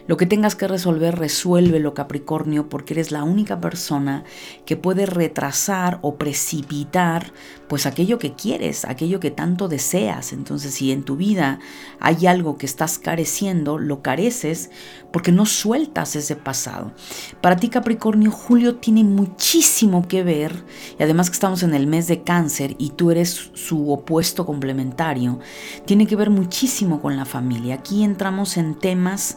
Lo 0.06 0.16
que 0.16 0.24
tengas 0.24 0.54
que 0.54 0.66
resolver, 0.66 1.18
resuélvelo, 1.18 1.92
Capricornio, 1.92 2.70
porque 2.70 2.94
eres 2.94 3.10
la 3.10 3.24
única 3.24 3.60
persona 3.60 4.24
que 4.64 4.78
puede 4.78 5.04
retrasar 5.04 5.98
o 6.00 6.16
precipitar 6.16 7.34
pues 7.74 7.86
aquello 7.86 8.20
que 8.20 8.34
quieres, 8.34 8.84
aquello 8.84 9.18
que 9.18 9.32
tanto 9.32 9.66
deseas. 9.66 10.32
Entonces, 10.32 10.74
si 10.74 10.92
en 10.92 11.02
tu 11.02 11.16
vida 11.16 11.58
hay 11.98 12.28
algo 12.28 12.56
que 12.56 12.66
estás 12.66 13.00
careciendo, 13.00 13.78
lo 13.78 14.00
careces 14.00 14.70
porque 15.12 15.32
no 15.32 15.44
sueltas 15.44 16.14
ese 16.14 16.36
pasado. 16.36 16.92
Para 17.40 17.56
ti, 17.56 17.70
Capricornio, 17.70 18.30
Julio 18.30 18.76
tiene 18.76 19.02
muchísimo 19.02 20.06
que 20.06 20.22
ver, 20.22 20.64
y 21.00 21.02
además 21.02 21.30
que 21.30 21.34
estamos 21.34 21.64
en 21.64 21.74
el 21.74 21.88
mes 21.88 22.06
de 22.06 22.22
cáncer 22.22 22.76
y 22.78 22.90
tú 22.90 23.10
eres 23.10 23.50
su 23.54 23.90
opuesto 23.90 24.46
complementario, 24.46 25.40
tiene 25.84 26.06
que 26.06 26.14
ver 26.14 26.30
muchísimo 26.30 27.02
con 27.02 27.16
la 27.16 27.24
familia. 27.24 27.74
Aquí 27.74 28.04
entramos 28.04 28.56
en 28.56 28.78
temas 28.78 29.36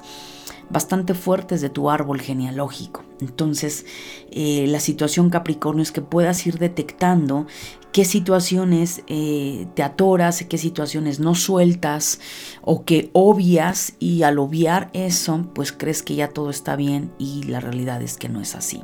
bastante 0.69 1.13
fuertes 1.13 1.61
de 1.61 1.69
tu 1.69 1.89
árbol 1.89 2.21
genealógico. 2.21 3.03
Entonces, 3.19 3.85
eh, 4.31 4.65
la 4.67 4.79
situación 4.79 5.29
Capricornio 5.29 5.81
es 5.81 5.91
que 5.91 6.01
puedas 6.01 6.45
ir 6.45 6.59
detectando 6.59 7.47
qué 7.91 8.05
situaciones 8.05 9.03
eh, 9.07 9.67
te 9.73 9.83
atoras, 9.83 10.43
qué 10.47 10.57
situaciones 10.57 11.19
no 11.19 11.35
sueltas 11.35 12.19
o 12.61 12.83
que 12.83 13.09
obvias 13.13 13.93
y 13.99 14.23
al 14.23 14.39
obviar 14.39 14.89
eso, 14.93 15.47
pues 15.53 15.71
crees 15.71 16.03
que 16.03 16.15
ya 16.15 16.29
todo 16.29 16.49
está 16.49 16.75
bien 16.75 17.11
y 17.17 17.43
la 17.43 17.59
realidad 17.59 18.01
es 18.01 18.17
que 18.17 18.29
no 18.29 18.41
es 18.41 18.55
así. 18.55 18.83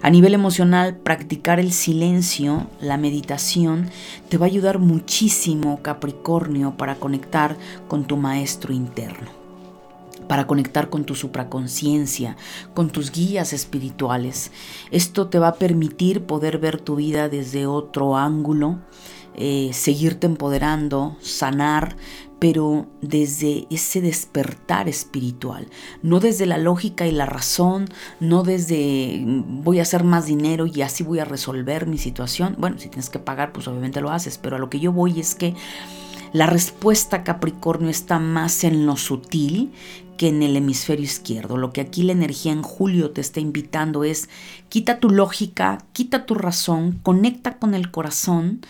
A 0.00 0.10
nivel 0.10 0.34
emocional, 0.34 0.96
practicar 0.96 1.58
el 1.58 1.72
silencio, 1.72 2.68
la 2.80 2.96
meditación, 2.96 3.90
te 4.28 4.38
va 4.38 4.46
a 4.46 4.48
ayudar 4.48 4.78
muchísimo, 4.78 5.82
Capricornio, 5.82 6.76
para 6.76 6.94
conectar 6.96 7.56
con 7.88 8.04
tu 8.06 8.16
maestro 8.16 8.72
interno 8.72 9.37
para 10.28 10.46
conectar 10.46 10.90
con 10.90 11.04
tu 11.04 11.14
supraconciencia, 11.14 12.36
con 12.74 12.90
tus 12.90 13.10
guías 13.10 13.52
espirituales. 13.52 14.52
Esto 14.90 15.28
te 15.28 15.38
va 15.38 15.48
a 15.48 15.54
permitir 15.54 16.22
poder 16.22 16.58
ver 16.58 16.80
tu 16.80 16.96
vida 16.96 17.28
desde 17.28 17.66
otro 17.66 18.16
ángulo, 18.16 18.78
eh, 19.34 19.70
seguirte 19.72 20.26
empoderando, 20.26 21.16
sanar, 21.20 21.96
pero 22.38 22.86
desde 23.00 23.66
ese 23.70 24.00
despertar 24.00 24.88
espiritual, 24.88 25.68
no 26.02 26.20
desde 26.20 26.46
la 26.46 26.58
lógica 26.58 27.06
y 27.06 27.12
la 27.12 27.26
razón, 27.26 27.88
no 28.20 28.42
desde 28.42 29.22
mm, 29.24 29.62
voy 29.64 29.80
a 29.80 29.82
hacer 29.82 30.04
más 30.04 30.26
dinero 30.26 30.66
y 30.66 30.82
así 30.82 31.02
voy 31.02 31.18
a 31.18 31.24
resolver 31.24 31.86
mi 31.86 31.98
situación. 31.98 32.56
Bueno, 32.58 32.78
si 32.78 32.88
tienes 32.88 33.10
que 33.10 33.18
pagar, 33.18 33.52
pues 33.52 33.66
obviamente 33.66 34.00
lo 34.00 34.10
haces, 34.10 34.38
pero 34.38 34.56
a 34.56 34.58
lo 34.58 34.70
que 34.70 34.80
yo 34.80 34.92
voy 34.92 35.18
es 35.18 35.34
que 35.34 35.54
la 36.32 36.46
respuesta 36.46 37.24
Capricornio 37.24 37.88
está 37.88 38.18
más 38.18 38.64
en 38.64 38.86
lo 38.86 38.96
sutil 38.96 39.72
que 40.18 40.28
en 40.28 40.42
el 40.42 40.56
hemisferio 40.56 41.06
izquierdo. 41.06 41.56
Lo 41.56 41.72
que 41.72 41.80
aquí 41.80 42.02
la 42.02 42.12
energía 42.12 42.52
en 42.52 42.62
Julio 42.62 43.12
te 43.12 43.22
está 43.22 43.40
invitando 43.40 44.04
es 44.04 44.28
quita 44.68 45.00
tu 45.00 45.08
lógica, 45.08 45.78
quita 45.94 46.26
tu 46.26 46.34
razón, 46.34 47.00
conecta 47.02 47.58
con 47.58 47.74
el 47.74 47.90
corazón 47.90 48.60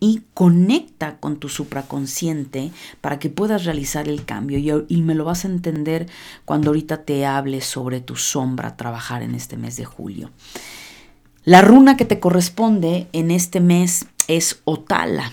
y 0.00 0.22
conecta 0.34 1.16
con 1.18 1.38
tu 1.38 1.48
supraconsciente 1.48 2.70
para 3.00 3.18
que 3.18 3.30
puedas 3.30 3.64
realizar 3.64 4.08
el 4.08 4.24
cambio. 4.24 4.84
Y, 4.88 5.02
me 5.02 5.14
lo 5.14 5.24
vas 5.24 5.44
a 5.44 5.48
entender 5.48 6.06
cuando 6.44 6.70
ahorita 6.70 7.02
te 7.02 7.26
hable 7.26 7.60
sobre 7.60 8.00
tu 8.00 8.14
sombra 8.14 8.76
trabajar 8.76 9.22
en 9.22 9.34
este 9.34 9.56
mes 9.56 9.76
de 9.76 9.84
julio. 9.84 10.30
La 11.44 11.62
runa 11.62 11.96
que 11.96 12.04
te 12.04 12.20
corresponde 12.20 13.08
en 13.12 13.30
este 13.30 13.60
mes 13.60 14.06
es 14.28 14.60
Otala. 14.64 15.32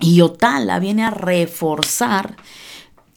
Y 0.00 0.22
Otala 0.22 0.78
viene 0.78 1.04
a 1.04 1.10
reforzar 1.10 2.36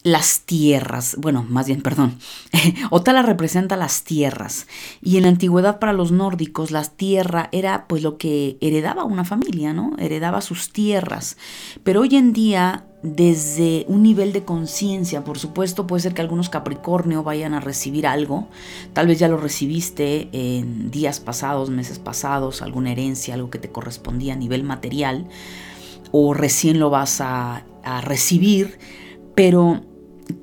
las 0.03 0.41
tierras, 0.41 1.15
bueno, 1.19 1.45
más 1.47 1.67
bien, 1.67 1.81
perdón, 1.81 2.17
Otala 2.89 3.21
representa 3.21 3.77
las 3.77 4.03
tierras. 4.03 4.67
Y 5.01 5.17
en 5.17 5.23
la 5.23 5.29
antigüedad 5.29 5.79
para 5.79 5.93
los 5.93 6.11
nórdicos 6.11 6.71
la 6.71 6.83
tierra 6.83 7.49
era 7.51 7.85
pues 7.87 8.01
lo 8.01 8.17
que 8.17 8.57
heredaba 8.61 9.03
una 9.03 9.25
familia, 9.25 9.73
¿no? 9.73 9.93
Heredaba 9.99 10.41
sus 10.41 10.71
tierras, 10.71 11.37
pero 11.83 12.01
hoy 12.01 12.15
en 12.15 12.33
día 12.33 12.85
desde 13.03 13.85
un 13.87 14.03
nivel 14.03 14.31
de 14.31 14.43
conciencia, 14.43 15.23
por 15.23 15.39
supuesto 15.39 15.87
puede 15.87 16.01
ser 16.01 16.13
que 16.13 16.21
algunos 16.21 16.49
Capricornio 16.49 17.23
vayan 17.23 17.55
a 17.55 17.59
recibir 17.59 18.05
algo, 18.05 18.47
tal 18.93 19.07
vez 19.07 19.17
ya 19.17 19.27
lo 19.27 19.37
recibiste 19.37 20.29
en 20.33 20.91
días 20.91 21.19
pasados, 21.19 21.71
meses 21.71 21.97
pasados, 21.97 22.61
alguna 22.61 22.91
herencia, 22.91 23.33
algo 23.33 23.49
que 23.49 23.57
te 23.57 23.71
correspondía 23.71 24.33
a 24.33 24.37
nivel 24.37 24.63
material, 24.63 25.27
o 26.11 26.33
recién 26.35 26.79
lo 26.79 26.91
vas 26.91 27.21
a, 27.21 27.65
a 27.83 28.01
recibir, 28.01 28.77
pero 29.33 29.81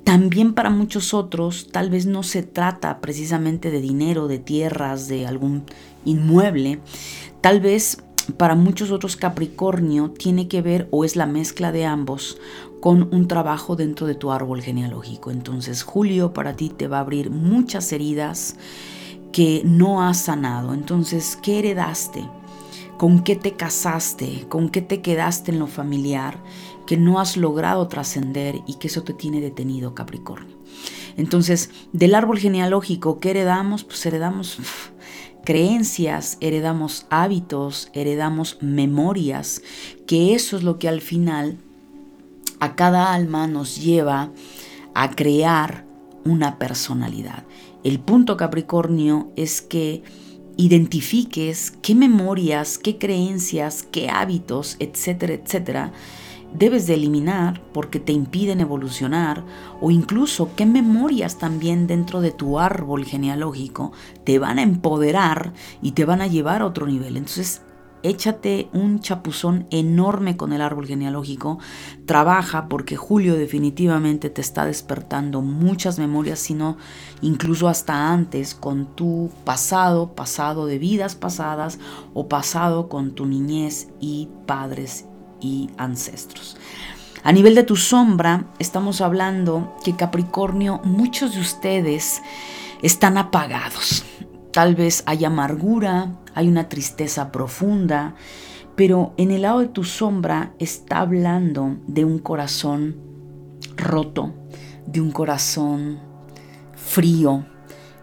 también 0.03 0.53
para 0.53 0.69
muchos 0.69 1.13
otros 1.13 1.67
tal 1.71 1.89
vez 1.89 2.05
no 2.05 2.23
se 2.23 2.43
trata 2.43 2.99
precisamente 3.01 3.71
de 3.71 3.81
dinero, 3.81 4.27
de 4.27 4.39
tierras, 4.39 5.07
de 5.07 5.27
algún 5.27 5.63
inmueble. 6.05 6.79
Tal 7.41 7.61
vez 7.61 8.03
para 8.37 8.55
muchos 8.55 8.91
otros 8.91 9.15
Capricornio 9.15 10.11
tiene 10.11 10.47
que 10.47 10.61
ver 10.61 10.87
o 10.91 11.03
es 11.03 11.15
la 11.15 11.25
mezcla 11.25 11.71
de 11.71 11.85
ambos 11.85 12.37
con 12.79 13.13
un 13.13 13.27
trabajo 13.27 13.75
dentro 13.75 14.07
de 14.07 14.15
tu 14.15 14.31
árbol 14.31 14.61
genealógico. 14.61 15.31
Entonces 15.31 15.83
Julio 15.83 16.33
para 16.33 16.55
ti 16.55 16.69
te 16.69 16.87
va 16.87 16.97
a 16.97 17.01
abrir 17.01 17.29
muchas 17.29 17.91
heridas 17.91 18.55
que 19.31 19.61
no 19.65 20.01
has 20.01 20.21
sanado. 20.21 20.73
Entonces, 20.73 21.37
¿qué 21.41 21.59
heredaste? 21.59 22.25
¿Con 22.97 23.23
qué 23.23 23.35
te 23.35 23.53
casaste? 23.53 24.45
¿Con 24.49 24.69
qué 24.69 24.81
te 24.81 25.01
quedaste 25.01 25.51
en 25.51 25.59
lo 25.59 25.67
familiar? 25.67 26.37
Que 26.89 26.97
no 26.97 27.19
has 27.19 27.37
logrado 27.37 27.87
trascender 27.87 28.61
y 28.65 28.79
que 28.79 28.87
eso 28.87 29.03
te 29.03 29.13
tiene 29.13 29.41
detenido, 29.41 29.93
Capricornio. 29.93 30.57
Entonces, 31.17 31.69
del 31.93 32.15
árbol 32.15 32.39
genealógico, 32.39 33.19
¿qué 33.19 33.29
heredamos? 33.29 33.83
Pues 33.83 34.03
heredamos 34.07 34.57
creencias, 35.45 36.39
heredamos 36.41 37.05
hábitos, 37.11 37.91
heredamos 37.93 38.57
memorias, 38.61 39.61
que 40.07 40.33
eso 40.33 40.57
es 40.57 40.63
lo 40.63 40.79
que 40.79 40.89
al 40.89 41.01
final 41.01 41.59
a 42.59 42.75
cada 42.75 43.13
alma 43.13 43.45
nos 43.45 43.79
lleva 43.79 44.31
a 44.95 45.11
crear 45.11 45.85
una 46.25 46.57
personalidad. 46.57 47.43
El 47.83 47.99
punto 47.99 48.35
Capricornio 48.35 49.31
es 49.35 49.61
que 49.61 50.01
identifiques 50.57 51.71
qué 51.83 51.93
memorias, 51.93 52.79
qué 52.79 52.97
creencias, 52.97 53.83
qué 53.83 54.09
hábitos, 54.09 54.75
etcétera, 54.79 55.35
etcétera, 55.35 55.93
debes 56.53 56.87
de 56.87 56.95
eliminar 56.95 57.61
porque 57.73 57.99
te 57.99 58.11
impiden 58.11 58.61
evolucionar 58.61 59.43
o 59.81 59.91
incluso 59.91 60.51
qué 60.55 60.65
memorias 60.65 61.37
también 61.37 61.87
dentro 61.87 62.21
de 62.21 62.31
tu 62.31 62.59
árbol 62.59 63.05
genealógico 63.05 63.91
te 64.23 64.39
van 64.39 64.59
a 64.59 64.63
empoderar 64.63 65.53
y 65.81 65.91
te 65.91 66.05
van 66.05 66.21
a 66.21 66.27
llevar 66.27 66.61
a 66.61 66.65
otro 66.65 66.87
nivel. 66.87 67.17
Entonces, 67.17 67.61
échate 68.03 68.69
un 68.73 68.99
chapuzón 68.99 69.67
enorme 69.71 70.37
con 70.37 70.53
el 70.53 70.61
árbol 70.61 70.87
genealógico, 70.87 71.59
trabaja 72.05 72.67
porque 72.69 72.95
Julio 72.95 73.35
definitivamente 73.35 74.29
te 74.29 74.41
está 74.41 74.65
despertando 74.65 75.41
muchas 75.41 75.99
memorias, 75.99 76.39
sino 76.39 76.77
incluso 77.21 77.67
hasta 77.67 78.11
antes 78.11 78.55
con 78.55 78.95
tu 78.95 79.29
pasado, 79.43 80.15
pasado 80.15 80.65
de 80.65 80.79
vidas 80.79 81.15
pasadas 81.15 81.79
o 82.13 82.27
pasado 82.27 82.87
con 82.89 83.11
tu 83.11 83.25
niñez 83.25 83.89
y 83.99 84.29
padres 84.45 85.08
y 85.41 85.69
ancestros. 85.77 86.57
A 87.23 87.31
nivel 87.31 87.55
de 87.55 87.63
tu 87.63 87.75
sombra, 87.75 88.45
estamos 88.59 89.01
hablando 89.01 89.75
que 89.83 89.95
Capricornio, 89.95 90.79
muchos 90.83 91.35
de 91.35 91.41
ustedes 91.41 92.21
están 92.81 93.17
apagados. 93.17 94.05
Tal 94.51 94.75
vez 94.75 95.03
hay 95.05 95.25
amargura, 95.25 96.17
hay 96.33 96.47
una 96.47 96.69
tristeza 96.69 97.31
profunda, 97.31 98.15
pero 98.75 99.13
en 99.17 99.31
el 99.31 99.41
lado 99.41 99.59
de 99.59 99.67
tu 99.67 99.83
sombra 99.83 100.53
está 100.59 100.99
hablando 100.99 101.77
de 101.87 102.05
un 102.05 102.19
corazón 102.19 102.95
roto, 103.75 104.33
de 104.87 105.01
un 105.01 105.11
corazón 105.11 105.99
frío, 106.75 107.45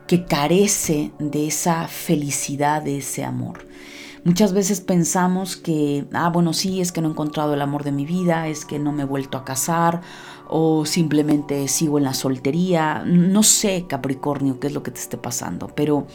que 0.07 0.25
carece 0.25 1.13
de 1.19 1.47
esa 1.49 1.89
felicidad, 1.89 2.83
de 2.83 2.99
ese 2.99 3.25
amor. 3.25 3.67
Muchas 4.27 4.53
veces 4.53 4.81
pensamos 4.81 5.57
que, 5.57 6.09
ah, 6.13 6.31
bueno, 6.31 6.53
sí, 6.53 6.81
es 6.81 6.91
que 6.91 7.01
no 7.01 7.07
he 7.07 7.11
encontrado 7.13 7.55
el 7.55 7.63
amor 7.63 7.85
de 7.85 7.93
mi 7.93 8.05
vida, 8.05 8.49
es 8.49 8.65
que 8.65 8.81
no 8.81 8.91
me 8.91 9.05
he 9.05 9.07
vuelto 9.07 9.39
a 9.39 9.45
casar 9.45 10.01
o 10.49 10.85
simplemente 10.85 11.69
sigo 11.69 11.99
en 11.99 12.03
la 12.03 12.13
soltería. 12.13 13.05
No 13.07 13.45
sé, 13.45 13.87
Capricornio, 13.89 14.59
qué 14.59 14.67
es 14.67 14.75
lo 14.75 14.83
que 14.83 14.91
te 14.91 14.99
esté 14.99 15.17
pasando, 15.17 15.69
pero 15.77 16.09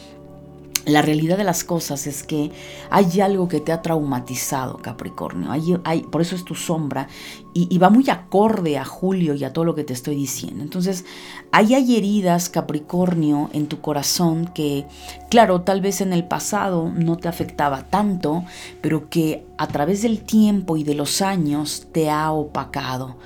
la 0.84 1.02
realidad 1.02 1.36
de 1.36 1.44
las 1.44 1.62
cosas 1.62 2.06
es 2.06 2.22
que 2.24 2.50
hay 2.90 3.20
algo 3.20 3.48
que 3.48 3.60
te 3.60 3.72
ha 3.72 3.82
traumatizado, 3.82 4.78
Capricornio. 4.78 5.50
Hay, 5.84 6.02
por 6.02 6.20
eso 6.20 6.34
es 6.34 6.44
tu 6.44 6.54
sombra 6.54 7.08
y, 7.54 7.78
va 7.78 7.90
muy 7.90 8.08
acorde 8.10 8.78
a 8.78 8.84
Julio 8.84 9.34
y 9.34 9.44
a 9.44 9.52
todo 9.52 9.64
lo 9.64 9.74
que 9.74 9.84
te 9.84 9.92
estoy 9.92 10.16
diciendo. 10.16 10.62
Entonces, 10.62 11.04
ahí 11.52 11.74
hay 11.74 11.96
heridas, 11.96 12.48
Capricornio, 12.48 13.50
en 13.52 13.68
tu 13.68 13.80
corazón 13.80 14.50
que, 14.54 14.86
claro, 15.30 15.60
tal 15.60 15.80
vez 15.80 16.00
en 16.00 16.12
el 16.12 16.24
pasado 16.24 16.90
no 16.90 17.16
te 17.16 17.28
afectaba 17.28 17.84
tanto, 17.84 18.44
pero 18.80 19.08
que 19.08 19.44
a 19.58 19.68
través 19.68 20.02
del 20.02 20.22
tiempo 20.22 20.76
y 20.76 20.82
de 20.82 20.94
los 20.94 21.22
años 21.22 21.86
te 21.92 22.10
ha 22.10 22.32
opacado 22.32 23.16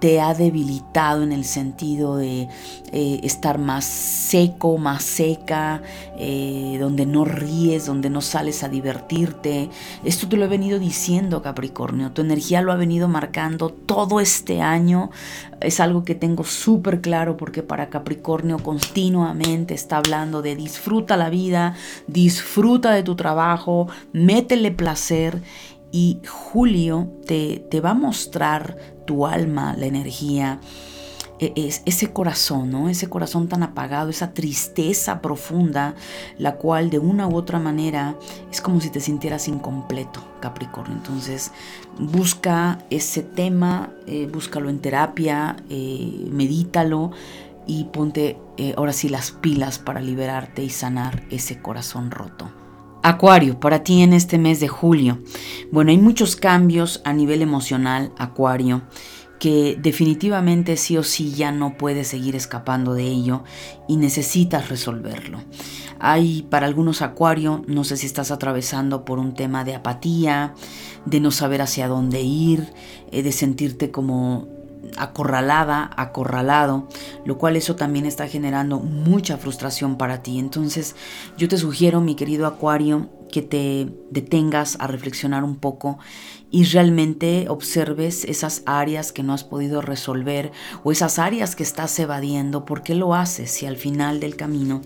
te 0.00 0.20
ha 0.20 0.34
debilitado 0.34 1.22
en 1.22 1.30
el 1.30 1.44
sentido 1.44 2.16
de 2.16 2.48
eh, 2.92 3.20
estar 3.22 3.58
más 3.58 3.84
seco, 3.84 4.78
más 4.78 5.04
seca, 5.04 5.82
eh, 6.16 6.78
donde 6.80 7.04
no 7.04 7.24
ríes, 7.24 7.86
donde 7.86 8.08
no 8.08 8.22
sales 8.22 8.64
a 8.64 8.68
divertirte. 8.68 9.68
Esto 10.02 10.26
te 10.26 10.36
lo 10.38 10.46
he 10.46 10.48
venido 10.48 10.78
diciendo, 10.78 11.42
Capricornio. 11.42 12.12
Tu 12.12 12.22
energía 12.22 12.62
lo 12.62 12.72
ha 12.72 12.76
venido 12.76 13.08
marcando 13.08 13.68
todo 13.68 14.20
este 14.20 14.62
año. 14.62 15.10
Es 15.60 15.78
algo 15.80 16.02
que 16.04 16.14
tengo 16.14 16.44
súper 16.44 17.02
claro 17.02 17.36
porque 17.36 17.62
para 17.62 17.90
Capricornio 17.90 18.58
continuamente 18.58 19.74
está 19.74 19.98
hablando 19.98 20.40
de 20.40 20.56
disfruta 20.56 21.18
la 21.18 21.28
vida, 21.28 21.74
disfruta 22.06 22.92
de 22.92 23.02
tu 23.02 23.14
trabajo, 23.16 23.88
métele 24.12 24.70
placer 24.70 25.42
y 25.92 26.20
Julio 26.26 27.08
te, 27.26 27.64
te 27.70 27.80
va 27.80 27.90
a 27.90 27.94
mostrar 27.94 28.76
tu 29.06 29.26
alma, 29.26 29.74
la 29.76 29.86
energía, 29.86 30.60
e, 31.40 31.52
es 31.56 31.82
ese 31.86 32.12
corazón, 32.12 32.70
¿no? 32.70 32.88
Ese 32.88 33.08
corazón 33.08 33.48
tan 33.48 33.62
apagado, 33.62 34.10
esa 34.10 34.34
tristeza 34.34 35.22
profunda, 35.22 35.94
la 36.38 36.56
cual 36.56 36.90
de 36.90 36.98
una 36.98 37.26
u 37.26 37.34
otra 37.34 37.58
manera 37.58 38.14
es 38.52 38.60
como 38.60 38.80
si 38.80 38.90
te 38.90 39.00
sintieras 39.00 39.48
incompleto, 39.48 40.22
Capricornio. 40.40 40.96
Entonces, 40.96 41.50
busca 41.98 42.78
ese 42.90 43.22
tema, 43.22 43.90
eh, 44.06 44.28
búscalo 44.30 44.68
en 44.68 44.80
terapia, 44.80 45.56
eh, 45.70 46.28
medítalo 46.30 47.10
y 47.66 47.84
ponte 47.84 48.38
eh, 48.58 48.74
ahora 48.76 48.92
sí 48.92 49.08
las 49.08 49.30
pilas 49.30 49.78
para 49.78 50.00
liberarte 50.00 50.62
y 50.62 50.70
sanar 50.70 51.22
ese 51.30 51.60
corazón 51.60 52.10
roto. 52.10 52.59
Acuario, 53.02 53.58
para 53.58 53.82
ti 53.82 54.02
en 54.02 54.12
este 54.12 54.36
mes 54.36 54.60
de 54.60 54.68
julio. 54.68 55.18
Bueno, 55.72 55.90
hay 55.90 55.98
muchos 55.98 56.36
cambios 56.36 57.00
a 57.04 57.12
nivel 57.12 57.40
emocional, 57.40 58.12
Acuario, 58.18 58.82
que 59.38 59.78
definitivamente 59.80 60.76
sí 60.76 60.98
o 60.98 61.02
sí 61.02 61.32
ya 61.32 61.50
no 61.50 61.78
puedes 61.78 62.08
seguir 62.08 62.36
escapando 62.36 62.92
de 62.92 63.04
ello 63.04 63.42
y 63.88 63.96
necesitas 63.96 64.68
resolverlo. 64.68 65.40
Hay 65.98 66.42
para 66.50 66.66
algunos 66.66 67.00
Acuario, 67.00 67.62
no 67.66 67.84
sé 67.84 67.96
si 67.96 68.06
estás 68.06 68.30
atravesando 68.30 69.06
por 69.06 69.18
un 69.18 69.32
tema 69.32 69.64
de 69.64 69.74
apatía, 69.74 70.54
de 71.06 71.20
no 71.20 71.30
saber 71.30 71.62
hacia 71.62 71.88
dónde 71.88 72.20
ir, 72.20 72.72
eh, 73.12 73.22
de 73.22 73.32
sentirte 73.32 73.90
como 73.90 74.46
acorralada, 74.96 75.90
acorralado, 75.96 76.88
lo 77.24 77.38
cual 77.38 77.56
eso 77.56 77.76
también 77.76 78.06
está 78.06 78.28
generando 78.28 78.78
mucha 78.78 79.36
frustración 79.36 79.96
para 79.96 80.22
ti. 80.22 80.38
Entonces 80.38 80.96
yo 81.36 81.48
te 81.48 81.58
sugiero, 81.58 82.00
mi 82.00 82.14
querido 82.14 82.46
Acuario, 82.46 83.08
que 83.30 83.42
te 83.42 83.88
detengas 84.10 84.76
a 84.80 84.86
reflexionar 84.86 85.44
un 85.44 85.56
poco 85.56 85.98
y 86.50 86.64
realmente 86.64 87.46
observes 87.48 88.24
esas 88.24 88.62
áreas 88.66 89.12
que 89.12 89.22
no 89.22 89.32
has 89.32 89.44
podido 89.44 89.80
resolver 89.80 90.50
o 90.82 90.90
esas 90.92 91.18
áreas 91.18 91.54
que 91.54 91.62
estás 91.62 91.96
evadiendo. 91.98 92.64
¿Por 92.64 92.82
qué 92.82 92.94
lo 92.94 93.14
haces 93.14 93.50
si 93.50 93.66
al 93.66 93.76
final 93.76 94.20
del 94.20 94.36
camino 94.36 94.82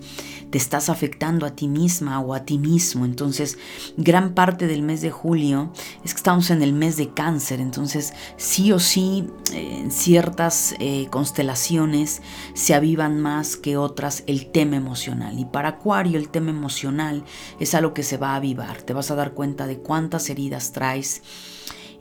te 0.49 0.57
estás 0.57 0.89
afectando 0.89 1.45
a 1.45 1.55
ti 1.55 1.67
misma 1.67 2.19
o 2.19 2.33
a 2.33 2.45
ti 2.45 2.57
mismo? 2.57 3.05
Entonces, 3.05 3.57
gran 3.97 4.33
parte 4.33 4.67
del 4.67 4.81
mes 4.81 5.01
de 5.01 5.11
julio 5.11 5.71
es 6.03 6.13
que 6.13 6.17
estamos 6.17 6.49
en 6.49 6.61
el 6.61 6.73
mes 6.73 6.97
de 6.97 7.13
cáncer. 7.13 7.59
Entonces, 7.59 8.13
sí 8.37 8.71
o 8.71 8.79
sí, 8.79 9.27
en 9.53 9.91
ciertas 9.91 10.75
eh, 10.79 11.07
constelaciones 11.09 12.21
se 12.53 12.73
avivan 12.73 13.19
más 13.19 13.55
que 13.55 13.77
otras 13.77 14.23
el 14.27 14.47
tema 14.51 14.75
emocional. 14.75 15.39
Y 15.39 15.45
para 15.45 15.69
Acuario, 15.69 16.17
el 16.17 16.29
tema 16.29 16.49
emocional 16.49 17.23
es 17.59 17.73
algo 17.73 17.93
que 17.93 18.03
se 18.03 18.17
va 18.17 18.33
a 18.33 18.35
avivar. 18.37 18.81
Te 18.81 18.93
vas 18.93 19.11
a 19.11 19.15
dar 19.15 19.33
cuenta 19.33 19.67
de 19.67 19.79
cuántas 19.79 20.29
heridas 20.29 20.71
traes 20.71 21.21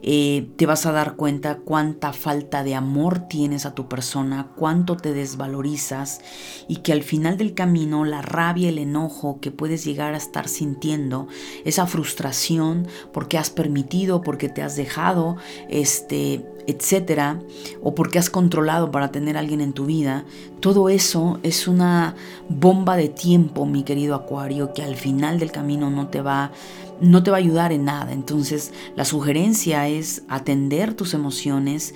eh, 0.06 0.50
te 0.56 0.66
vas 0.66 0.84
a 0.84 0.92
dar 0.92 1.16
cuenta 1.16 1.56
cuánta 1.56 2.12
falta 2.12 2.62
de 2.62 2.74
amor 2.74 3.20
tienes 3.20 3.64
a 3.64 3.74
tu 3.74 3.88
persona, 3.88 4.48
cuánto 4.54 4.98
te 4.98 5.14
desvalorizas 5.14 6.20
y 6.68 6.76
que 6.76 6.92
al 6.92 7.02
final 7.02 7.38
del 7.38 7.54
camino 7.54 8.04
la 8.04 8.20
rabia, 8.20 8.68
el 8.68 8.76
enojo 8.76 9.40
que 9.40 9.50
puedes 9.50 9.82
llegar 9.82 10.12
a 10.12 10.18
estar 10.18 10.46
sintiendo, 10.46 11.26
esa 11.64 11.86
frustración 11.86 12.86
porque 13.14 13.38
has 13.38 13.48
permitido, 13.48 14.20
porque 14.20 14.50
te 14.50 14.60
has 14.60 14.76
dejado, 14.76 15.38
este, 15.70 16.44
etcétera, 16.66 17.40
o 17.82 17.94
porque 17.94 18.18
has 18.18 18.28
controlado 18.28 18.90
para 18.90 19.10
tener 19.10 19.38
a 19.38 19.40
alguien 19.40 19.62
en 19.62 19.72
tu 19.72 19.86
vida, 19.86 20.24
todo 20.60 20.88
eso 20.88 21.38
es 21.42 21.66
una 21.66 22.14
bomba 22.48 22.96
de 22.96 23.08
tiempo, 23.08 23.66
mi 23.66 23.84
querido 23.84 24.14
Acuario, 24.14 24.74
que 24.74 24.82
al 24.82 24.96
final 24.96 25.38
del 25.38 25.50
camino 25.50 25.90
no 25.90 26.08
te 26.08 26.20
va 26.20 26.52
no 27.04 27.22
te 27.22 27.30
va 27.30 27.36
a 27.36 27.40
ayudar 27.40 27.72
en 27.72 27.84
nada. 27.84 28.12
Entonces, 28.12 28.72
la 28.96 29.04
sugerencia 29.04 29.88
es 29.88 30.22
atender 30.28 30.94
tus 30.94 31.14
emociones, 31.14 31.94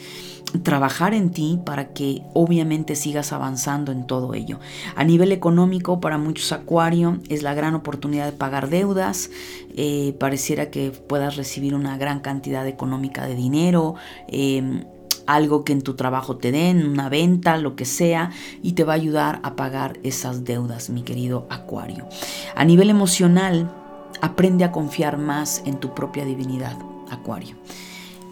trabajar 0.63 1.15
en 1.15 1.31
ti 1.31 1.61
para 1.65 1.93
que 1.93 2.23
obviamente 2.35 2.97
sigas 2.97 3.33
avanzando 3.33 3.93
en 3.93 4.07
todo 4.07 4.35
ello. 4.35 4.59
A 4.97 5.05
nivel 5.05 5.33
económico, 5.33 6.01
para 6.01 6.19
muchos 6.19 6.53
Acuario 6.53 7.19
es 7.29 7.43
la 7.43 7.55
gran 7.55 7.75
oportunidad 7.75 8.27
de 8.27 8.33
pagar 8.33 8.71
deudas. 8.71 9.31
Eh, 9.77 10.15
pareciera 10.19 10.71
que 10.71 10.91
puedas 10.91 11.37
recibir 11.37 11.75
una 11.75 11.99
gran 11.99 12.21
cantidad 12.21 12.67
económica 12.67 13.27
de 13.27 13.35
dinero. 13.35 13.95
Em, 14.29 14.85
algo 15.27 15.63
que 15.63 15.75
en 15.75 15.83
tu 15.83 15.95
trabajo 15.95 16.39
te 16.39 16.51
den, 16.53 16.87
una 16.87 17.11
venta, 17.11 17.59
lo 17.59 17.77
que 17.77 17.85
sea, 17.85 18.31
y 18.63 18.73
te 18.73 18.85
va 18.85 18.95
a 18.95 18.97
ayudar 18.97 19.41
a 19.43 19.57
pagar 19.57 19.99
esas 20.03 20.45
deudas, 20.45 20.89
mi 20.89 21.03
querido 21.03 21.47
Acuario. 21.51 22.09
A 22.57 22.65
nivel 22.65 22.89
emocional, 22.89 23.71
aprende 24.21 24.65
a 24.65 24.73
confiar 24.73 25.19
más 25.19 25.63
en 25.65 25.79
tu 25.79 25.95
propia 25.95 26.25
divinidad, 26.25 26.77
Acuario. 27.11 27.57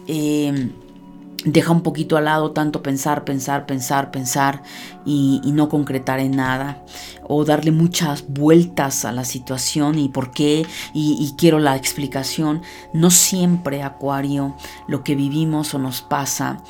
Eh, 0.07 0.71
deja 1.51 1.71
un 1.71 1.81
poquito 1.81 2.17
al 2.17 2.25
lado 2.25 2.51
tanto 2.51 2.81
pensar, 2.81 3.23
pensar, 3.23 3.65
pensar, 3.65 4.11
pensar 4.11 4.63
y, 5.05 5.41
no 5.45 5.69
concretar 5.69 6.19
en 6.19 6.35
nada 6.35 6.83
o 7.27 7.45
darle 7.45 7.71
muchas 7.71 8.25
vueltas 8.27 9.05
a 9.05 9.11
la 9.11 9.23
situación 9.23 9.97
y 9.97 10.09
por 10.09 10.31
qué 10.31 10.65
y, 10.93 11.33
quiero 11.37 11.59
la 11.59 11.75
explicación. 11.75 12.61
No 12.93 13.11
siempre, 13.11 13.83
Acuario, 13.83 14.55
lo 14.87 15.03
que 15.03 15.15
vivimos 15.15 15.73
o 15.73 15.79
nos 15.79 16.01
pasa, 16.01 16.61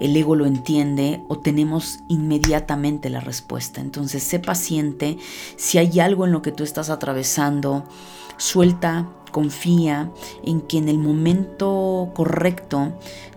el 0.00 0.16
ego 0.16 0.34
lo 0.34 0.46
entiende 0.46 1.22
o 1.28 1.38
tenemos 1.38 2.00
inmediatamente 2.08 3.10
la 3.10 3.20
respuesta. 3.20 3.80
Entonces, 3.80 4.22
sé 4.22 4.38
paciente. 4.38 5.18
Si 5.56 5.78
hay 5.78 6.00
algo 6.00 6.24
en 6.24 6.32
lo 6.32 6.42
que 6.42 6.52
tú 6.52 6.64
estás 6.64 6.90
atravesando, 6.90 7.84
suelta, 8.36 9.08
confía 9.30 10.10
en 10.44 10.60
que 10.60 10.78
en 10.78 10.88
el 10.88 10.98
momento 10.98 12.10
correcto, 12.14 12.92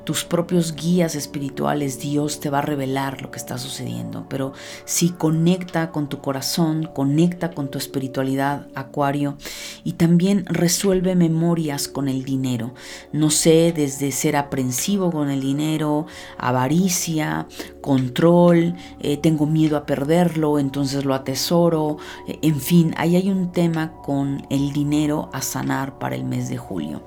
tus 0.06 0.24
propios 0.24 0.76
guías 0.76 1.16
espirituales, 1.16 2.00
Dios 2.00 2.40
te 2.40 2.52
va 2.52 2.60
a 2.60 2.62
revelar 2.62 3.24
lo 3.24 3.32
que 3.32 3.40
está 3.40 3.58
sucediendo. 3.58 4.28
Pero 4.30 4.54
si 4.86 5.10
conecta 5.10 5.92
con 5.92 6.08
tu 6.08 6.22
corazón, 6.22 6.90
conecta 6.94 7.52
con 7.52 7.70
tu 7.70 7.80
espiritualidad, 7.80 8.68
Acuario, 8.76 9.38
y 9.84 9.94
también 9.94 10.46
resuelve 10.46 11.16
memorias 11.16 11.88
con 11.88 12.08
el 12.08 12.24
dinero. 12.24 12.76
No 13.12 13.32
sé, 13.32 13.74
desde 13.76 14.12
ser 14.12 14.36
aprensivo 14.36 15.12
con 15.12 15.30
el 15.32 15.42
dinero, 15.42 16.06
avaricia, 16.38 17.48
control, 17.82 18.76
eh, 19.00 19.18
tengo 19.18 19.48
miedo 19.48 19.76
a 19.76 19.86
perderlo, 19.86 20.60
entonces 20.60 21.04
lo 21.04 21.16
atesoro. 21.16 21.98
Eh, 22.28 22.38
en 22.44 22.62
fin, 22.62 22.94
ahí 22.98 23.16
hay 23.16 23.32
un 23.32 23.52
tema 23.52 23.94
con 24.04 24.46
el 24.52 24.72
dinero 24.72 25.30
a 25.34 25.42
sanar 25.42 25.98
para 25.98 26.16
el 26.16 26.26
mes 26.26 26.48
de 26.50 26.58
julio. 26.58 27.04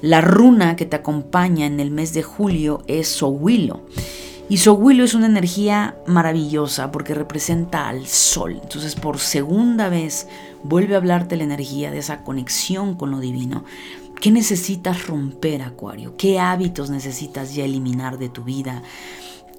La 0.00 0.20
runa 0.20 0.76
que 0.76 0.86
te 0.86 0.94
acompaña 0.94 1.66
en 1.66 1.80
el 1.80 1.90
mes 1.90 2.12
de 2.14 2.22
julio 2.22 2.35
es 2.86 3.08
Sohuilo. 3.08 3.80
Y 4.48 4.58
Sohuilo 4.58 5.04
es 5.04 5.14
una 5.14 5.26
energía 5.26 5.96
maravillosa 6.06 6.92
porque 6.92 7.14
representa 7.14 7.88
al 7.88 8.06
sol. 8.06 8.60
Entonces 8.62 8.94
por 8.94 9.18
segunda 9.18 9.88
vez 9.88 10.28
vuelve 10.62 10.94
a 10.94 10.98
hablarte 10.98 11.36
la 11.36 11.44
energía 11.44 11.90
de 11.90 11.98
esa 11.98 12.22
conexión 12.22 12.94
con 12.94 13.10
lo 13.10 13.20
divino. 13.20 13.64
¿Qué 14.20 14.30
necesitas 14.30 15.06
romper, 15.06 15.62
Acuario? 15.62 16.16
¿Qué 16.16 16.38
hábitos 16.38 16.90
necesitas 16.90 17.54
ya 17.54 17.64
eliminar 17.64 18.18
de 18.18 18.28
tu 18.28 18.44
vida? 18.44 18.82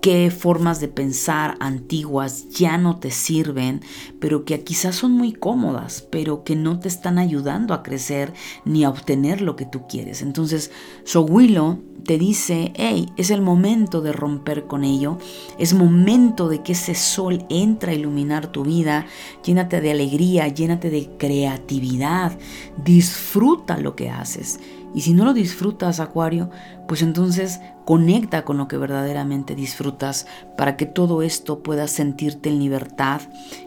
Qué 0.07 0.31
formas 0.31 0.79
de 0.79 0.87
pensar 0.87 1.57
antiguas 1.59 2.47
ya 2.47 2.77
no 2.77 2.97
te 2.97 3.11
sirven, 3.11 3.81
pero 4.21 4.45
que 4.45 4.63
quizás 4.63 4.95
son 4.95 5.11
muy 5.11 5.33
cómodas, 5.33 6.07
pero 6.09 6.45
que 6.45 6.55
no 6.55 6.79
te 6.79 6.87
están 6.87 7.17
ayudando 7.17 7.73
a 7.73 7.83
crecer 7.83 8.31
ni 8.63 8.85
a 8.85 8.89
obtener 8.89 9.41
lo 9.41 9.57
que 9.57 9.65
tú 9.65 9.85
quieres. 9.85 10.21
Entonces, 10.21 10.71
Sohuilo 11.03 11.79
te 12.05 12.17
dice, 12.17 12.71
hey, 12.77 13.09
es 13.17 13.31
el 13.31 13.41
momento 13.41 13.99
de 13.99 14.13
romper 14.13 14.65
con 14.65 14.85
ello, 14.85 15.17
es 15.59 15.73
momento 15.73 16.47
de 16.47 16.63
que 16.63 16.71
ese 16.71 16.95
sol 16.95 17.45
entre 17.49 17.91
a 17.91 17.95
iluminar 17.95 18.47
tu 18.47 18.63
vida, 18.63 19.07
llénate 19.43 19.81
de 19.81 19.91
alegría, 19.91 20.47
llénate 20.47 20.89
de 20.89 21.09
creatividad, 21.17 22.39
disfruta 22.81 23.77
lo 23.77 23.97
que 23.97 24.09
haces. 24.09 24.57
Y 24.97 25.01
si 25.01 25.13
no 25.13 25.25
lo 25.25 25.35
disfrutas, 25.35 25.99
Acuario, 25.99 26.49
pues 26.87 27.03
entonces 27.03 27.59
conecta 27.85 28.43
con 28.43 28.57
lo 28.57 28.67
que 28.67 28.77
verdaderamente 28.77 29.53
disfrutas 29.53 30.25
para 30.57 30.75
que 30.75 30.87
todo 30.87 31.21
esto 31.21 31.61
puedas 31.61 31.91
sentirte 31.91 32.49
en 32.49 32.57
libertad, 32.57 33.21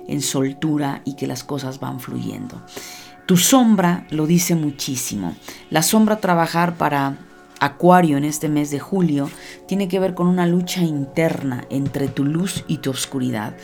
en 0.09 0.23
soltura 0.23 1.03
y 1.05 1.15
que 1.15 1.29
las 1.29 1.45
cosas 1.45 1.79
van 1.79 2.01
fluyendo. 2.01 2.61
Tu 3.27 3.37
sombra 3.37 4.09
lo 4.11 4.27
dice 4.27 4.57
muchísimo. 4.57 5.37
La 5.71 5.83
sombra 5.83 6.17
trabajar 6.17 6.75
para 6.75 7.19
Acuario 7.61 8.17
en 8.17 8.25
este 8.25 8.49
mes 8.49 8.73
de 8.73 8.81
julio 8.81 9.31
tiene 9.69 9.87
que 9.87 10.01
ver 10.01 10.15
con 10.15 10.27
una 10.27 10.49
lucha 10.49 10.83
interna 10.83 11.65
entre 11.71 12.09
tu 12.09 12.25
luz 12.25 12.65
y 12.67 12.79
tu 12.79 12.91
oscuridad. 12.91 13.55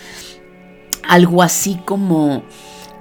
Algo 1.09 1.43
así 1.43 1.81
como 1.85 2.45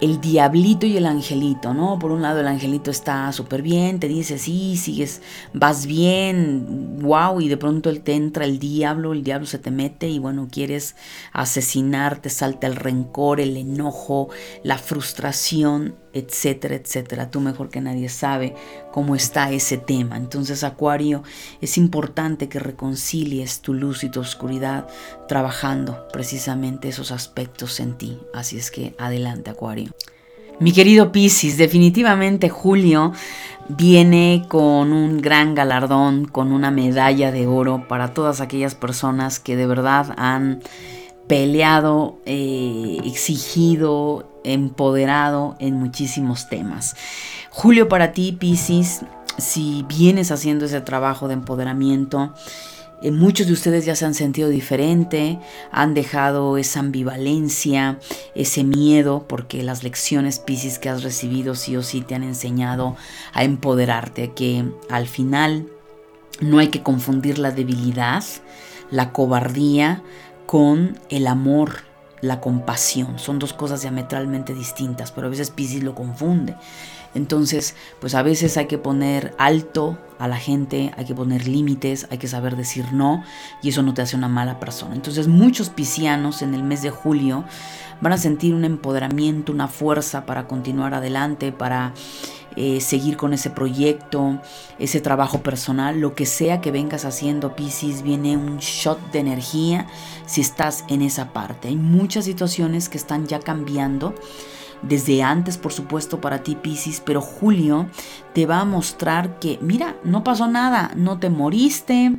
el 0.02 0.20
diablito 0.20 0.86
y 0.86 0.98
el 0.98 1.06
angelito, 1.06 1.74
¿no? 1.74 1.98
Por 2.00 2.12
un 2.12 2.22
lado 2.22 2.40
el 2.40 2.48
angelito 2.48 2.92
está 2.92 3.32
súper 3.32 3.62
bien, 3.62 4.00
te 4.00 4.08
dice, 4.08 4.38
sí, 4.38 4.78
sigues, 4.78 5.22
vas 5.54 5.86
bien, 5.86 7.00
wow, 7.02 7.40
y 7.40 7.48
de 7.48 7.58
pronto 7.58 7.94
te 8.02 8.14
entra 8.14 8.46
el 8.46 8.60
diablo, 8.60 9.14
el 9.14 9.24
diablo 9.24 9.46
se 9.46 9.60
te 9.60 9.72
mete 9.72 10.08
y 10.10 10.20
bueno, 10.20 10.48
quieres 10.52 10.96
asesinar, 11.32 12.22
te 12.22 12.30
salta 12.30 12.68
el 12.68 12.76
rencor, 12.76 13.40
el 13.40 13.56
enojo, 13.58 14.30
la 14.64 14.78
frustración, 14.78 15.96
etcétera, 16.16 16.76
etcétera. 16.76 17.30
Tú 17.30 17.42
mejor 17.42 17.70
que 17.70 17.82
nadie 17.82 18.08
sabe 18.10 18.56
cómo 18.92 19.16
está 19.16 19.52
ese 19.52 19.78
tema. 19.78 20.16
Entonces, 20.16 20.64
Acuario, 20.64 21.24
es 21.62 21.78
importante 21.78 22.48
que 22.48 22.60
reconcilies 22.60 23.60
tu 23.62 23.74
luz 23.74 24.04
y 24.06 24.10
tu 24.10 24.22
oscuridad 24.22 24.88
trabajando 25.28 26.08
precisamente 26.14 26.88
esos 26.88 27.12
aspectos 27.12 27.82
en 27.82 27.98
ti. 27.98 28.18
Así 28.34 28.58
es 28.58 28.72
que 28.72 28.96
adelante, 28.98 29.50
Acuario. 29.52 29.85
Mi 30.60 30.72
querido 30.72 31.12
Piscis, 31.12 31.58
definitivamente 31.58 32.50
Julio 32.50 33.12
viene 33.68 34.46
con 34.48 34.94
un 34.94 35.22
gran 35.22 35.56
galardón, 35.56 36.26
con 36.26 36.52
una 36.52 36.72
medalla 36.72 37.32
de 37.32 37.48
oro 37.48 37.88
para 37.88 38.14
todas 38.14 38.40
aquellas 38.40 38.76
personas 38.76 39.40
que 39.40 39.56
de 39.56 39.68
verdad 39.68 40.14
han 40.18 40.62
peleado, 41.28 42.20
eh, 42.26 43.00
exigido, 43.04 44.40
empoderado 44.44 45.56
en 45.60 45.76
muchísimos 45.76 46.48
temas. 46.50 46.96
Julio, 47.50 47.90
para 47.90 48.12
ti, 48.12 48.32
Piscis, 48.32 49.02
si 49.38 49.84
vienes 49.90 50.32
haciendo 50.32 50.66
ese 50.66 50.82
trabajo 50.82 51.28
de 51.28 51.34
empoderamiento, 51.34 52.34
eh, 53.06 53.12
muchos 53.12 53.46
de 53.46 53.54
ustedes 53.54 53.86
ya 53.86 53.96
se 53.96 54.04
han 54.04 54.16
sentido 54.16 54.50
diferente, 54.50 55.38
han 55.72 55.94
dejado 55.94 56.58
esa 56.58 56.80
ambivalencia, 56.80 58.00
ese 58.34 58.64
miedo, 58.64 59.26
porque 59.28 59.62
las 59.62 59.84
lecciones 59.84 60.40
Piscis 60.40 60.80
que 60.80 60.90
has 60.90 61.04
recibido 61.04 61.54
sí 61.54 61.78
o 61.78 61.84
sí 61.84 62.02
te 62.02 62.16
han 62.16 62.24
enseñado 62.24 62.96
a 63.32 63.44
empoderarte, 63.44 64.32
que 64.32 64.66
al 64.90 65.06
final 65.06 65.68
no 66.42 66.58
hay 66.58 66.70
que 66.70 66.82
confundir 66.82 67.38
la 67.38 67.52
debilidad, 67.52 68.24
la 68.90 69.12
cobardía 69.12 70.02
con 70.48 70.98
el 71.10 71.28
amor 71.28 71.84
la 72.22 72.42
compasión. 72.42 73.20
Son 73.20 73.38
dos 73.38 73.54
cosas 73.54 73.82
diametralmente 73.82 74.56
distintas, 74.56 75.12
pero 75.12 75.28
a 75.28 75.30
veces 75.30 75.52
Pisces 75.52 75.84
lo 75.84 75.94
confunde. 75.94 76.56
Entonces, 77.16 77.76
pues 78.00 78.14
a 78.14 78.22
veces 78.22 78.58
hay 78.58 78.68
que 78.68 78.78
poner 78.78 79.34
alto 79.38 79.98
a 80.20 80.28
la 80.28 80.38
gente, 80.38 80.94
hay 80.98 81.06
que 81.06 81.16
poner 81.16 81.48
límites, 81.48 82.08
hay 82.12 82.18
que 82.18 82.28
saber 82.28 82.56
decir 82.56 82.94
no 82.94 83.24
y 83.64 83.70
eso 83.70 83.82
no 83.82 83.94
te 83.94 84.02
hace 84.02 84.16
una 84.16 84.28
mala 84.28 84.60
persona. 84.60 84.94
Entonces, 84.94 85.28
muchos 85.28 85.70
piscianos 85.70 86.42
en 86.42 86.54
el 86.54 86.64
mes 86.64 86.82
de 86.82 86.92
julio 86.92 87.46
van 88.02 88.14
a 88.14 88.18
sentir 88.18 88.54
un 88.54 88.66
empoderamiento, 88.66 89.52
una 89.52 89.68
fuerza 89.68 90.26
para 90.26 90.48
continuar 90.48 90.94
adelante, 90.94 91.52
para 91.52 91.94
eh, 92.58 92.80
seguir 92.80 93.18
con 93.18 93.34
ese 93.34 93.50
proyecto, 93.50 94.40
ese 94.80 95.02
trabajo 95.02 95.42
personal, 95.42 96.00
lo 96.00 96.16
que 96.16 96.26
sea 96.26 96.62
que 96.62 96.72
vengas 96.72 97.04
haciendo, 97.04 97.56
Pisces, 97.56 98.02
viene 98.02 98.38
un 98.38 98.60
shot 98.60 99.12
de 99.12 99.20
energía 99.20 99.88
si 100.26 100.42
estás 100.42 100.86
en 100.88 101.02
esa 101.02 101.34
parte. 101.34 101.68
Hay 101.68 101.76
muchas 101.76 102.26
situaciones 102.26 102.88
que 102.88 102.98
están 102.98 103.28
ya 103.28 103.40
cambiando 103.40 104.16
desde 104.82 105.24
antes, 105.24 105.58
por 105.58 105.74
supuesto, 105.74 106.22
para 106.22 106.44
ti, 106.44 106.56
Pisces, 106.56 107.02
pero 107.02 107.22
Julio 107.22 107.88
te 108.34 108.46
va 108.46 108.60
a 108.60 108.66
mostrar 108.66 109.40
que, 109.40 109.58
mira, 109.62 109.96
no 110.04 110.24
pasó 110.24 110.48
nada, 110.48 110.92
no 110.96 111.20
te 111.20 111.30
moriste, 111.30 112.16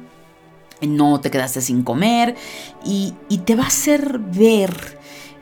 no 0.80 1.20
te 1.20 1.30
quedaste 1.30 1.60
sin 1.60 1.82
comer 1.82 2.36
y, 2.84 3.14
y 3.28 3.38
te 3.38 3.56
va 3.56 3.64
a 3.64 3.68
hacer 3.68 4.18
ver 4.18 4.95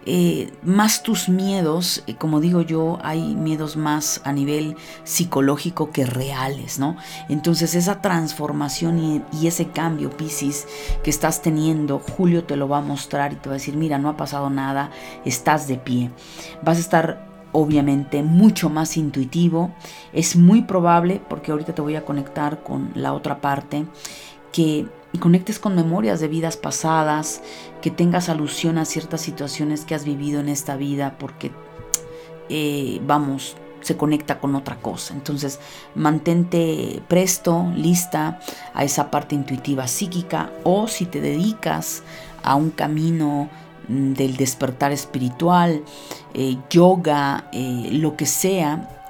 eh, 0.06 0.52
más 0.62 1.02
tus 1.02 1.28
miedos, 1.28 2.02
eh, 2.06 2.14
como 2.16 2.40
digo 2.40 2.62
yo, 2.62 2.98
hay 3.02 3.34
miedos 3.34 3.76
más 3.76 4.20
a 4.24 4.32
nivel 4.32 4.76
psicológico 5.04 5.90
que 5.90 6.04
reales, 6.04 6.78
¿no? 6.78 6.96
Entonces 7.28 7.74
esa 7.74 8.02
transformación 8.02 8.98
y, 8.98 9.22
y, 9.32 9.46
ese 9.46 9.68
cambio, 9.68 10.10
Piscis, 10.10 10.66
que 11.02 11.10
estás 11.10 11.42
teniendo, 11.42 11.98
Julio 11.98 12.44
te 12.44 12.56
lo 12.56 12.68
va 12.68 12.78
a 12.78 12.82
mostrar 12.82 13.32
y 13.32 13.36
te 13.36 13.48
va 13.48 13.54
a 13.54 13.58
decir, 13.58 13.76
mira, 13.76 13.98
no 13.98 14.08
ha 14.08 14.16
pasado 14.16 14.50
nada, 14.50 14.90
estás 15.24 15.68
de 15.68 15.76
pie. 15.76 16.10
Vas 16.62 16.76
a 16.76 16.80
estar 16.80 17.34
obviamente 17.54 18.22
mucho 18.22 18.68
más 18.68 18.98
intuitivo. 18.98 19.72
Es 20.12 20.36
muy 20.36 20.62
probable, 20.62 21.22
porque 21.28 21.52
ahorita 21.52 21.74
te 21.74 21.80
voy 21.80 21.96
a 21.96 22.04
conectar 22.04 22.62
con 22.62 22.90
la 22.94 23.14
otra 23.14 23.40
parte, 23.40 23.86
que 24.52 24.86
conectes 25.20 25.58
con 25.58 25.74
memorias 25.74 26.20
de 26.20 26.28
vidas 26.28 26.56
pasadas, 26.56 27.40
que 27.84 27.90
tengas 27.90 28.30
alusión 28.30 28.78
a 28.78 28.86
ciertas 28.86 29.20
situaciones 29.20 29.84
que 29.84 29.94
has 29.94 30.06
vivido 30.06 30.40
en 30.40 30.48
esta 30.48 30.74
vida, 30.74 31.16
porque, 31.18 31.50
eh, 32.48 32.98
vamos, 33.06 33.58
se 33.82 33.94
conecta 33.94 34.40
con 34.40 34.54
otra 34.54 34.76
cosa. 34.76 35.12
Entonces, 35.12 35.60
mantente 35.94 37.02
presto, 37.08 37.70
lista 37.76 38.40
a 38.72 38.84
esa 38.84 39.10
parte 39.10 39.34
intuitiva 39.34 39.86
psíquica 39.86 40.50
o 40.62 40.88
si 40.88 41.04
te 41.04 41.20
dedicas 41.20 42.02
a 42.42 42.54
un 42.54 42.70
camino 42.70 43.50
mm, 43.88 44.14
del 44.14 44.38
despertar 44.38 44.90
espiritual, 44.90 45.82
eh, 46.32 46.56
yoga, 46.70 47.50
eh, 47.52 47.90
lo 47.92 48.16
que 48.16 48.24
sea, 48.24 49.03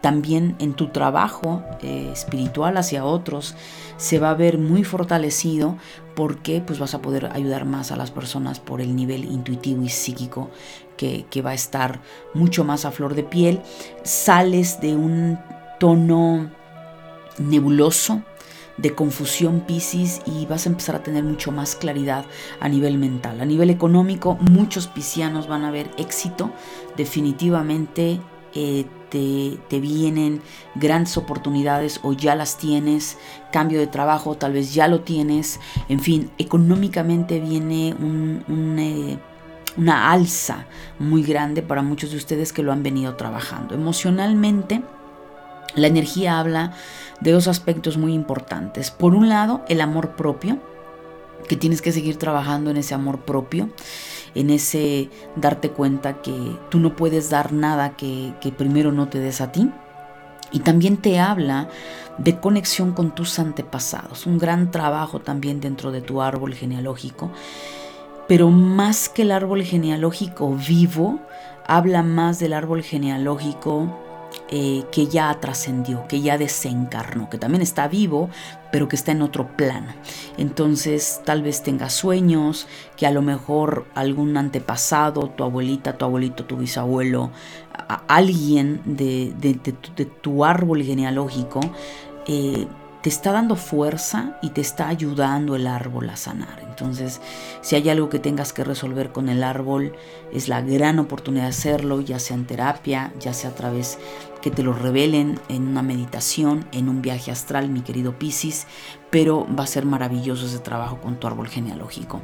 también 0.00 0.56
en 0.58 0.74
tu 0.74 0.88
trabajo 0.88 1.62
espiritual 1.82 2.76
hacia 2.76 3.04
otros, 3.04 3.54
se 3.96 4.18
va 4.18 4.30
a 4.30 4.34
ver 4.34 4.58
muy 4.58 4.84
fortalecido 4.84 5.76
porque 6.14 6.62
pues 6.64 6.78
vas 6.78 6.94
a 6.94 7.02
poder 7.02 7.26
ayudar 7.32 7.64
más 7.64 7.92
a 7.92 7.96
las 7.96 8.10
personas 8.10 8.60
por 8.60 8.80
el 8.80 8.94
nivel 8.94 9.24
intuitivo 9.24 9.82
y 9.82 9.88
psíquico 9.88 10.50
que, 10.96 11.26
que 11.30 11.42
va 11.42 11.50
a 11.50 11.54
estar 11.54 12.00
mucho 12.34 12.64
más 12.64 12.84
a 12.84 12.90
flor 12.90 13.14
de 13.14 13.24
piel. 13.24 13.60
Sales 14.02 14.80
de 14.80 14.94
un 14.96 15.38
tono 15.78 16.50
nebuloso, 17.38 18.22
de 18.78 18.94
confusión 18.94 19.60
Piscis 19.60 20.20
y 20.24 20.46
vas 20.46 20.66
a 20.66 20.70
empezar 20.70 20.94
a 20.94 21.02
tener 21.02 21.24
mucho 21.24 21.50
más 21.52 21.74
claridad 21.74 22.24
a 22.60 22.68
nivel 22.68 22.96
mental. 22.96 23.40
A 23.40 23.44
nivel 23.44 23.70
económico, 23.70 24.36
muchos 24.40 24.86
piscianos 24.86 25.48
van 25.48 25.64
a 25.64 25.70
ver 25.70 25.90
éxito 25.98 26.50
definitivamente 26.96 28.20
eh, 28.54 28.86
te, 29.10 29.80
vienen 29.80 30.42
grandes 30.74 31.16
oportunidades 31.16 32.00
o 32.02 32.12
ya 32.12 32.34
las 32.34 32.58
tienes, 32.58 33.18
cambio 33.52 33.78
de 33.78 33.86
trabajo 33.86 34.36
tal 34.36 34.52
vez 34.52 34.74
ya 34.74 34.88
lo 34.88 35.00
tienes, 35.00 35.60
en 35.88 36.00
fin, 36.00 36.30
económicamente 36.38 37.40
viene 37.40 37.94
un, 37.98 38.76
eh, 38.78 39.18
una 39.76 40.10
alza 40.10 40.66
muy 40.98 41.22
grande 41.22 41.62
para 41.62 41.82
muchos 41.82 42.10
de 42.10 42.16
ustedes 42.16 42.52
que 42.52 42.62
lo 42.62 42.72
han 42.72 42.82
venido 42.82 43.14
trabajando. 43.16 43.74
Emocionalmente, 43.74 44.82
la 45.74 45.86
energía 45.86 46.38
habla 46.40 46.72
de 47.20 47.32
dos 47.32 47.48
aspectos 47.48 47.96
muy 47.96 48.12
importantes. 48.12 48.90
Por 48.90 49.14
un 49.14 49.28
lado, 49.28 49.64
el 49.68 49.80
amor 49.80 50.16
propio, 50.16 50.58
que 51.48 51.56
tienes 51.56 51.82
que 51.82 51.92
seguir 51.92 52.16
trabajando 52.16 52.70
en 52.70 52.76
ese 52.76 52.94
amor 52.94 53.20
propio, 53.20 53.70
en 54.34 54.50
ese 54.50 55.10
darte 55.36 55.70
cuenta 55.70 56.22
que 56.22 56.34
tú 56.70 56.78
no 56.78 56.96
puedes 56.96 57.30
dar 57.30 57.52
nada 57.52 57.96
que, 57.96 58.32
primero 58.56 58.92
no 58.92 59.08
te 59.08 59.18
des 59.18 59.40
a 59.40 59.52
ti. 59.52 59.70
Y 60.50 60.60
también 60.60 60.96
te 60.96 61.20
habla 61.20 61.68
de 62.16 62.40
conexión 62.40 62.92
con 62.92 63.14
tus 63.14 63.38
antepasados, 63.38 64.26
un 64.26 64.38
gran 64.38 64.70
trabajo 64.70 65.20
también 65.20 65.60
dentro 65.60 65.92
de 65.92 66.00
tu 66.00 66.22
árbol 66.22 66.54
genealógico. 66.54 67.30
Pero 68.26 68.50
más 68.50 69.08
que 69.08 69.22
el 69.22 69.32
árbol 69.32 69.62
genealógico 69.62 70.54
vivo, 70.54 71.20
habla 71.66 72.02
más 72.02 72.38
del 72.38 72.54
árbol 72.54 72.82
genealógico 72.82 74.07
eh, 74.50 74.84
que 74.90 75.06
ya 75.06 75.38
trascendió, 75.40 76.06
que 76.08 76.22
ya 76.22 76.38
desencarnó, 76.38 77.28
que 77.28 77.36
también 77.36 77.60
está 77.60 77.86
vivo, 77.86 78.30
pero 78.72 78.88
que 78.88 78.96
está 78.96 79.12
en 79.12 79.20
otro 79.20 79.56
plano. 79.56 79.92
Entonces 80.38 81.20
tal 81.24 81.42
vez 81.42 81.62
tenga 81.62 81.90
sueños, 81.90 82.66
que 82.96 83.06
a 83.06 83.10
lo 83.10 83.20
mejor 83.20 83.86
algún 83.94 84.36
antepasado, 84.36 85.28
tu 85.30 85.44
abuelita, 85.44 85.98
tu 85.98 86.06
abuelito, 86.06 86.46
tu 86.46 86.56
bisabuelo, 86.56 87.30
alguien 88.06 88.80
de, 88.84 89.34
tu 90.22 90.44
árbol 90.44 90.82
genealógico, 90.82 91.60
eh, 92.26 92.66
te 93.02 93.08
está 93.08 93.32
dando 93.32 93.54
fuerza 93.54 94.38
y 94.42 94.50
te 94.50 94.60
está 94.60 94.88
ayudando 94.88 95.54
el 95.54 95.66
árbol 95.66 96.10
a 96.10 96.16
sanar. 96.16 96.60
Entonces, 96.68 97.20
si 97.60 97.76
hay 97.76 97.88
algo 97.88 98.08
que 98.08 98.18
tengas 98.18 98.52
que 98.52 98.64
resolver 98.64 99.12
con 99.12 99.28
el 99.28 99.44
árbol, 99.44 99.94
es 100.32 100.48
la 100.48 100.60
gran 100.60 100.98
oportunidad 100.98 101.44
de 101.44 101.50
hacerlo, 101.50 102.00
ya 102.00 102.18
sea 102.18 102.36
en 102.36 102.46
terapia, 102.46 103.12
ya 103.20 103.32
sea 103.32 103.50
a 103.50 103.54
través 103.54 103.98
que 104.42 104.50
te 104.50 104.62
lo 104.62 104.72
revelen 104.72 105.40
en 105.48 105.68
una 105.68 105.82
meditación, 105.82 106.66
en 106.72 106.88
un 106.88 107.02
viaje 107.02 107.30
astral, 107.30 107.68
mi 107.68 107.80
querido 107.80 108.18
Piscis, 108.18 108.66
pero 109.10 109.46
va 109.58 109.64
a 109.64 109.68
ser 109.68 109.84
maravilloso 109.84 110.46
ese 110.46 110.58
trabajo 110.58 111.00
con 111.00 111.18
tu 111.18 111.26
árbol 111.26 111.48
genealógico. 111.48 112.22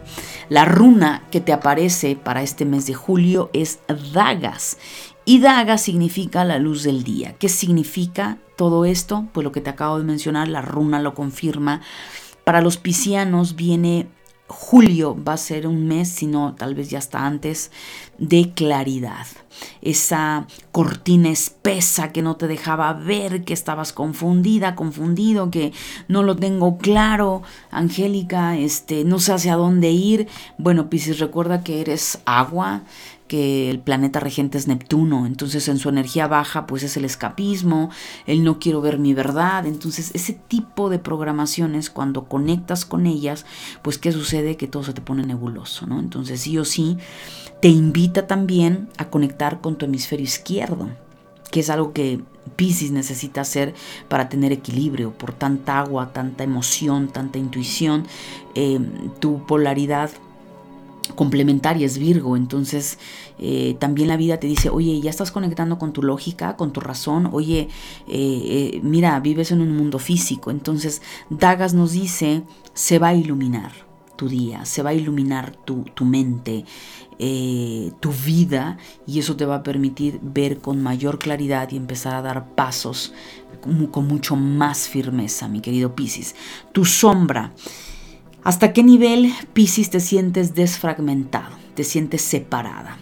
La 0.49 0.65
runa 0.65 1.25
que 1.31 1.41
te 1.41 1.53
aparece 1.53 2.17
para 2.17 2.43
este 2.43 2.65
mes 2.65 2.87
de 2.87 2.95
julio 2.95 3.51
es 3.53 3.81
Dagas 4.13 4.77
y 5.25 5.41
Daga 5.41 5.79
significa 5.79 6.45
la 6.45 6.59
luz 6.59 6.83
del 6.83 7.03
día. 7.03 7.35
¿Qué 7.39 7.49
significa 7.49 8.39
todo 8.57 8.85
esto? 8.85 9.27
Pues 9.33 9.45
lo 9.45 9.53
que 9.53 9.63
te 9.63 9.71
acabo 9.71 9.99
de 9.99 10.05
mencionar, 10.05 10.49
la 10.49 10.61
runa 10.61 11.01
lo 11.01 11.15
confirma. 11.15 11.81
Para 12.45 12.61
los 12.61 12.77
piscianos 12.77 13.57
viene 13.57 14.07
julio, 14.55 15.17
va 15.17 15.35
a 15.35 15.37
ser 15.37 15.67
un 15.67 15.87
mes, 15.87 16.09
sino 16.09 16.55
tal 16.55 16.75
vez 16.75 16.89
ya 16.89 16.99
hasta 16.99 17.27
antes, 17.27 17.71
de 18.19 18.53
claridad. 18.55 19.27
Esa 19.83 20.47
cortina 20.73 21.29
espesa 21.29 22.13
que 22.13 22.23
no 22.23 22.37
te 22.37 22.47
dejaba 22.47 22.93
ver, 22.93 23.45
que 23.45 23.53
estabas 23.53 23.93
confundida, 23.93 24.75
confundido, 24.75 25.51
que 25.51 25.73
no 26.09 26.23
lo 26.23 26.37
tengo 26.37 26.79
claro, 26.79 27.43
Angélica, 27.71 28.57
este, 28.57 29.05
no 29.05 29.19
sé 29.19 29.33
hacia 29.33 29.57
dónde 29.57 29.91
ir. 29.91 30.29
Bueno, 30.59 30.89
Piscis, 30.89 31.19
recuerda 31.19 31.63
que 31.63 31.81
eres 31.81 32.21
agua, 32.25 32.83
que 33.29 33.71
el 33.71 33.81
planeta 33.81 34.21
regente 34.21 34.59
es 34.59 34.69
Neptuno, 34.69 35.27
entonces 35.27 35.69
en 35.69 35.79
su 35.79 35.89
energía 35.89 36.27
baja 36.27 36.67
pues 36.67 36.83
es 36.83 36.97
el 36.97 37.05
escapismo, 37.05 37.91
el 38.27 38.45
no 38.45 38.59
quiero 38.59 38.81
ver 38.81 38.99
mi 38.99 39.15
verdad, 39.15 39.67
entonces 39.67 40.11
ese 40.15 40.35
tipo 40.35 40.91
de 40.91 40.99
programaciones 40.99 41.89
cuando 41.91 42.25
conectas 42.25 42.85
con 42.85 43.07
ellas, 43.07 43.47
pues 43.83 43.99
qué 43.99 44.13
sucede 44.13 44.57
que 44.57 44.69
todo 44.69 44.85
se 44.85 44.93
te 44.93 45.01
pone 45.01 45.25
nebuloso, 45.25 45.87
¿no? 45.87 46.01
Entonces 46.01 46.41
sí 46.41 46.59
o 46.59 46.65
sí 46.65 46.99
te 47.61 47.69
invita 47.69 48.27
también 48.27 48.89
a 48.99 49.09
conectar 49.09 49.61
con 49.61 49.77
tu 49.77 49.87
hemisferio 49.87 50.25
izquierdo, 50.25 50.91
que 51.51 51.61
es 51.61 51.71
algo 51.71 51.93
que 51.93 52.21
Pisces 52.57 52.91
necesita 52.91 53.41
hacer 53.41 53.75
para 54.09 54.29
tener 54.29 54.53
equilibrio, 54.53 55.13
por 55.13 55.33
tanta 55.33 55.79
agua, 55.79 56.13
tanta 56.13 56.45
emoción, 56.45 57.09
tanta 57.09 57.39
intuición, 57.39 58.07
eh, 58.55 58.79
tu 59.19 59.47
polaridad 59.47 60.11
complementaria 61.15 61.87
es 61.87 61.99
Virgo, 61.99 62.37
entonces 62.37 62.99
eh, 63.39 63.77
también 63.79 64.09
la 64.09 64.17
vida 64.17 64.39
te 64.39 64.47
dice, 64.47 64.71
oye, 64.71 65.01
ya 65.01 65.11
estás 65.11 65.31
conectando 65.31 65.79
con 65.79 65.93
tu 65.93 66.03
lógica, 66.03 66.57
con 66.57 66.73
tu 66.73 66.81
razón, 66.81 67.29
oye, 67.33 67.69
eh, 68.09 68.73
eh, 68.77 68.81
mira, 68.83 69.19
vives 69.21 69.53
en 69.53 69.61
un 69.61 69.77
mundo 69.77 69.99
físico, 69.99 70.51
entonces 70.51 71.03
Dagas 71.31 71.75
nos 71.75 71.93
dice, 71.93 72.43
se 72.73 72.99
va 72.99 73.09
a 73.09 73.15
iluminar 73.15 73.73
tu 74.17 74.29
día, 74.29 74.65
se 74.65 74.83
va 74.83 74.91
a 74.91 74.95
iluminar 74.95 75.57
tu, 75.65 75.85
mente, 76.05 76.65
tu 77.19 78.13
vida, 78.25 78.79
y 79.07 79.19
eso 79.19 79.35
te 79.35 79.45
va 79.45 79.57
a 79.57 79.63
permitir 79.65 80.21
ver 80.23 80.61
con 80.61 80.81
mayor 80.81 81.19
claridad 81.19 81.71
y 81.73 81.77
empezar 81.77 82.15
a 82.15 82.23
dar 82.23 82.55
pasos 82.55 83.13
con, 83.61 83.89
con 83.89 84.07
mucho 84.07 84.37
más 84.37 84.89
firmeza, 84.89 85.49
mi 85.49 85.61
querido 85.61 85.97
Piscis. 85.97 86.37
Tu 86.73 86.85
sombra. 86.85 87.53
¿Hasta 88.45 88.75
qué 88.75 88.83
nivel, 88.83 89.33
Piscis, 89.55 89.89
te 89.89 90.01
sientes 90.01 90.55
desfragmentado, 90.55 91.57
te 91.75 91.83
sientes 91.83 92.21
separada? 92.21 92.99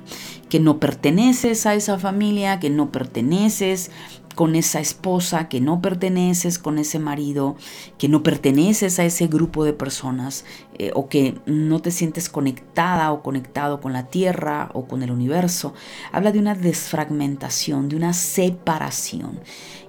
Que 0.49 0.61
no 0.61 0.79
perteneces 0.79 1.67
a 1.67 1.75
esa 1.75 1.99
familia, 1.99 2.61
que 2.61 2.71
no 2.71 2.93
perteneces 2.93 3.91
con 4.37 4.55
esa 4.55 4.79
esposa, 4.79 5.49
que 5.49 5.61
no 5.61 5.83
perteneces 5.83 6.61
con 6.61 6.79
ese 6.79 7.01
marido, 7.01 7.57
que 7.99 8.09
no 8.09 8.23
perteneces 8.23 9.01
a 9.01 9.05
ese 9.05 9.27
grupo 9.27 9.65
de 9.65 9.73
personas, 9.73 10.45
eh, 10.79 10.93
o 10.95 11.09
que 11.09 11.35
no 11.45 11.81
te 11.81 11.91
sientes 11.91 12.29
conectada 12.29 13.11
o 13.11 13.25
conectado 13.25 13.81
con 13.81 13.93
la 13.93 14.07
tierra 14.07 14.71
o 14.75 14.87
con 14.87 15.03
el 15.03 15.11
universo. 15.11 15.75
Habla 16.13 16.31
de 16.31 16.39
una 16.39 16.55
desfragmentación, 16.55 17.89
de 17.89 17.97
una 17.97 18.13
separación. 18.13 19.41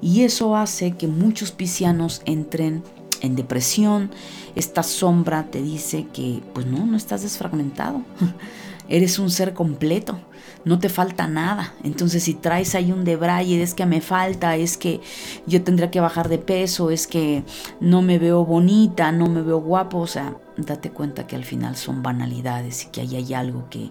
Y 0.02 0.24
eso 0.24 0.56
hace 0.56 0.98
que 0.98 1.08
muchos 1.08 1.52
piscianos 1.52 2.24
entren 2.26 2.82
en 3.24 3.36
depresión, 3.36 4.12
esta 4.56 4.84
sombra 4.84 5.48
te 5.50 5.62
dice 5.62 6.06
que 6.14 6.44
pues 6.54 6.68
no, 6.68 6.86
no 6.86 6.96
estás 6.96 7.24
desfragmentado. 7.24 8.04
Eres 8.90 9.18
un 9.18 9.32
ser 9.32 9.54
completo, 9.54 10.20
no 10.66 10.78
te 10.78 10.90
falta 10.90 11.26
nada. 11.28 11.74
Entonces 11.84 12.24
si 12.24 12.34
traes 12.34 12.76
ahí 12.76 12.92
un 12.92 13.06
debraye, 13.06 13.64
es 13.64 13.74
que 13.74 13.86
me 13.86 14.02
falta, 14.02 14.58
es 14.58 14.78
que 14.78 15.00
yo 15.48 15.64
tendría 15.64 15.90
que 15.90 16.02
bajar 16.02 16.28
de 16.28 16.38
peso, 16.38 16.92
es 16.92 17.08
que 17.08 17.46
no 17.80 18.02
me 18.02 18.20
veo 18.20 18.46
bonita, 18.46 19.14
no 19.14 19.30
me 19.30 19.42
veo 19.42 19.60
guapo, 19.60 20.00
o 20.00 20.08
sea, 20.08 20.36
date 20.58 20.92
cuenta 20.92 21.26
que 21.26 21.38
al 21.38 21.46
final 21.46 21.78
son 21.78 22.04
banalidades 22.04 22.84
y 22.84 22.88
que 22.88 23.02
ahí 23.02 23.16
hay 23.16 23.34
algo 23.34 23.70
que 23.70 23.90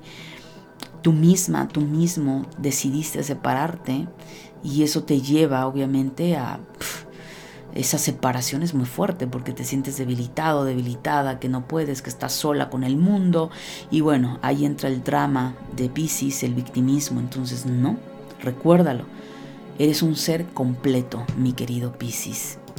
tú 1.01 1.15
misma, 1.15 1.69
tú 1.69 1.81
mismo 1.81 2.45
decidiste 2.59 3.23
separarte 3.23 4.09
y 4.63 4.83
eso 4.83 5.05
te 5.05 5.23
lleva 5.23 5.67
obviamente 5.67 6.37
a 6.37 6.61
esa 7.75 7.99
separación 7.99 8.63
es 8.63 8.75
muy 8.75 8.87
fuerte 8.87 9.27
porque 9.27 9.53
te 9.53 9.65
sientes 9.65 9.97
debilitado, 9.97 10.65
debilitada, 10.65 11.39
que 11.39 11.49
no 11.49 11.67
puedes, 11.67 12.03
que 12.03 12.11
estás 12.11 12.33
sola 12.33 12.69
con 12.71 12.85
el 12.85 12.97
mundo. 12.97 13.51
Y 13.91 14.01
bueno, 14.01 14.39
ahí 14.43 14.65
entra 14.65 14.89
el 14.89 15.03
drama 15.03 15.55
de 15.75 15.89
Pisces, 15.89 16.43
el 16.43 16.55
victimismo. 16.55 17.21
Entonces, 17.21 17.67
no, 17.67 17.97
recuérdalo. 18.41 19.05
Eres 19.79 20.03
un 20.03 20.17
ser 20.17 20.47
completo, 20.47 21.25
mi 21.37 21.53
querido 21.55 21.93
Pisces. 21.93 22.59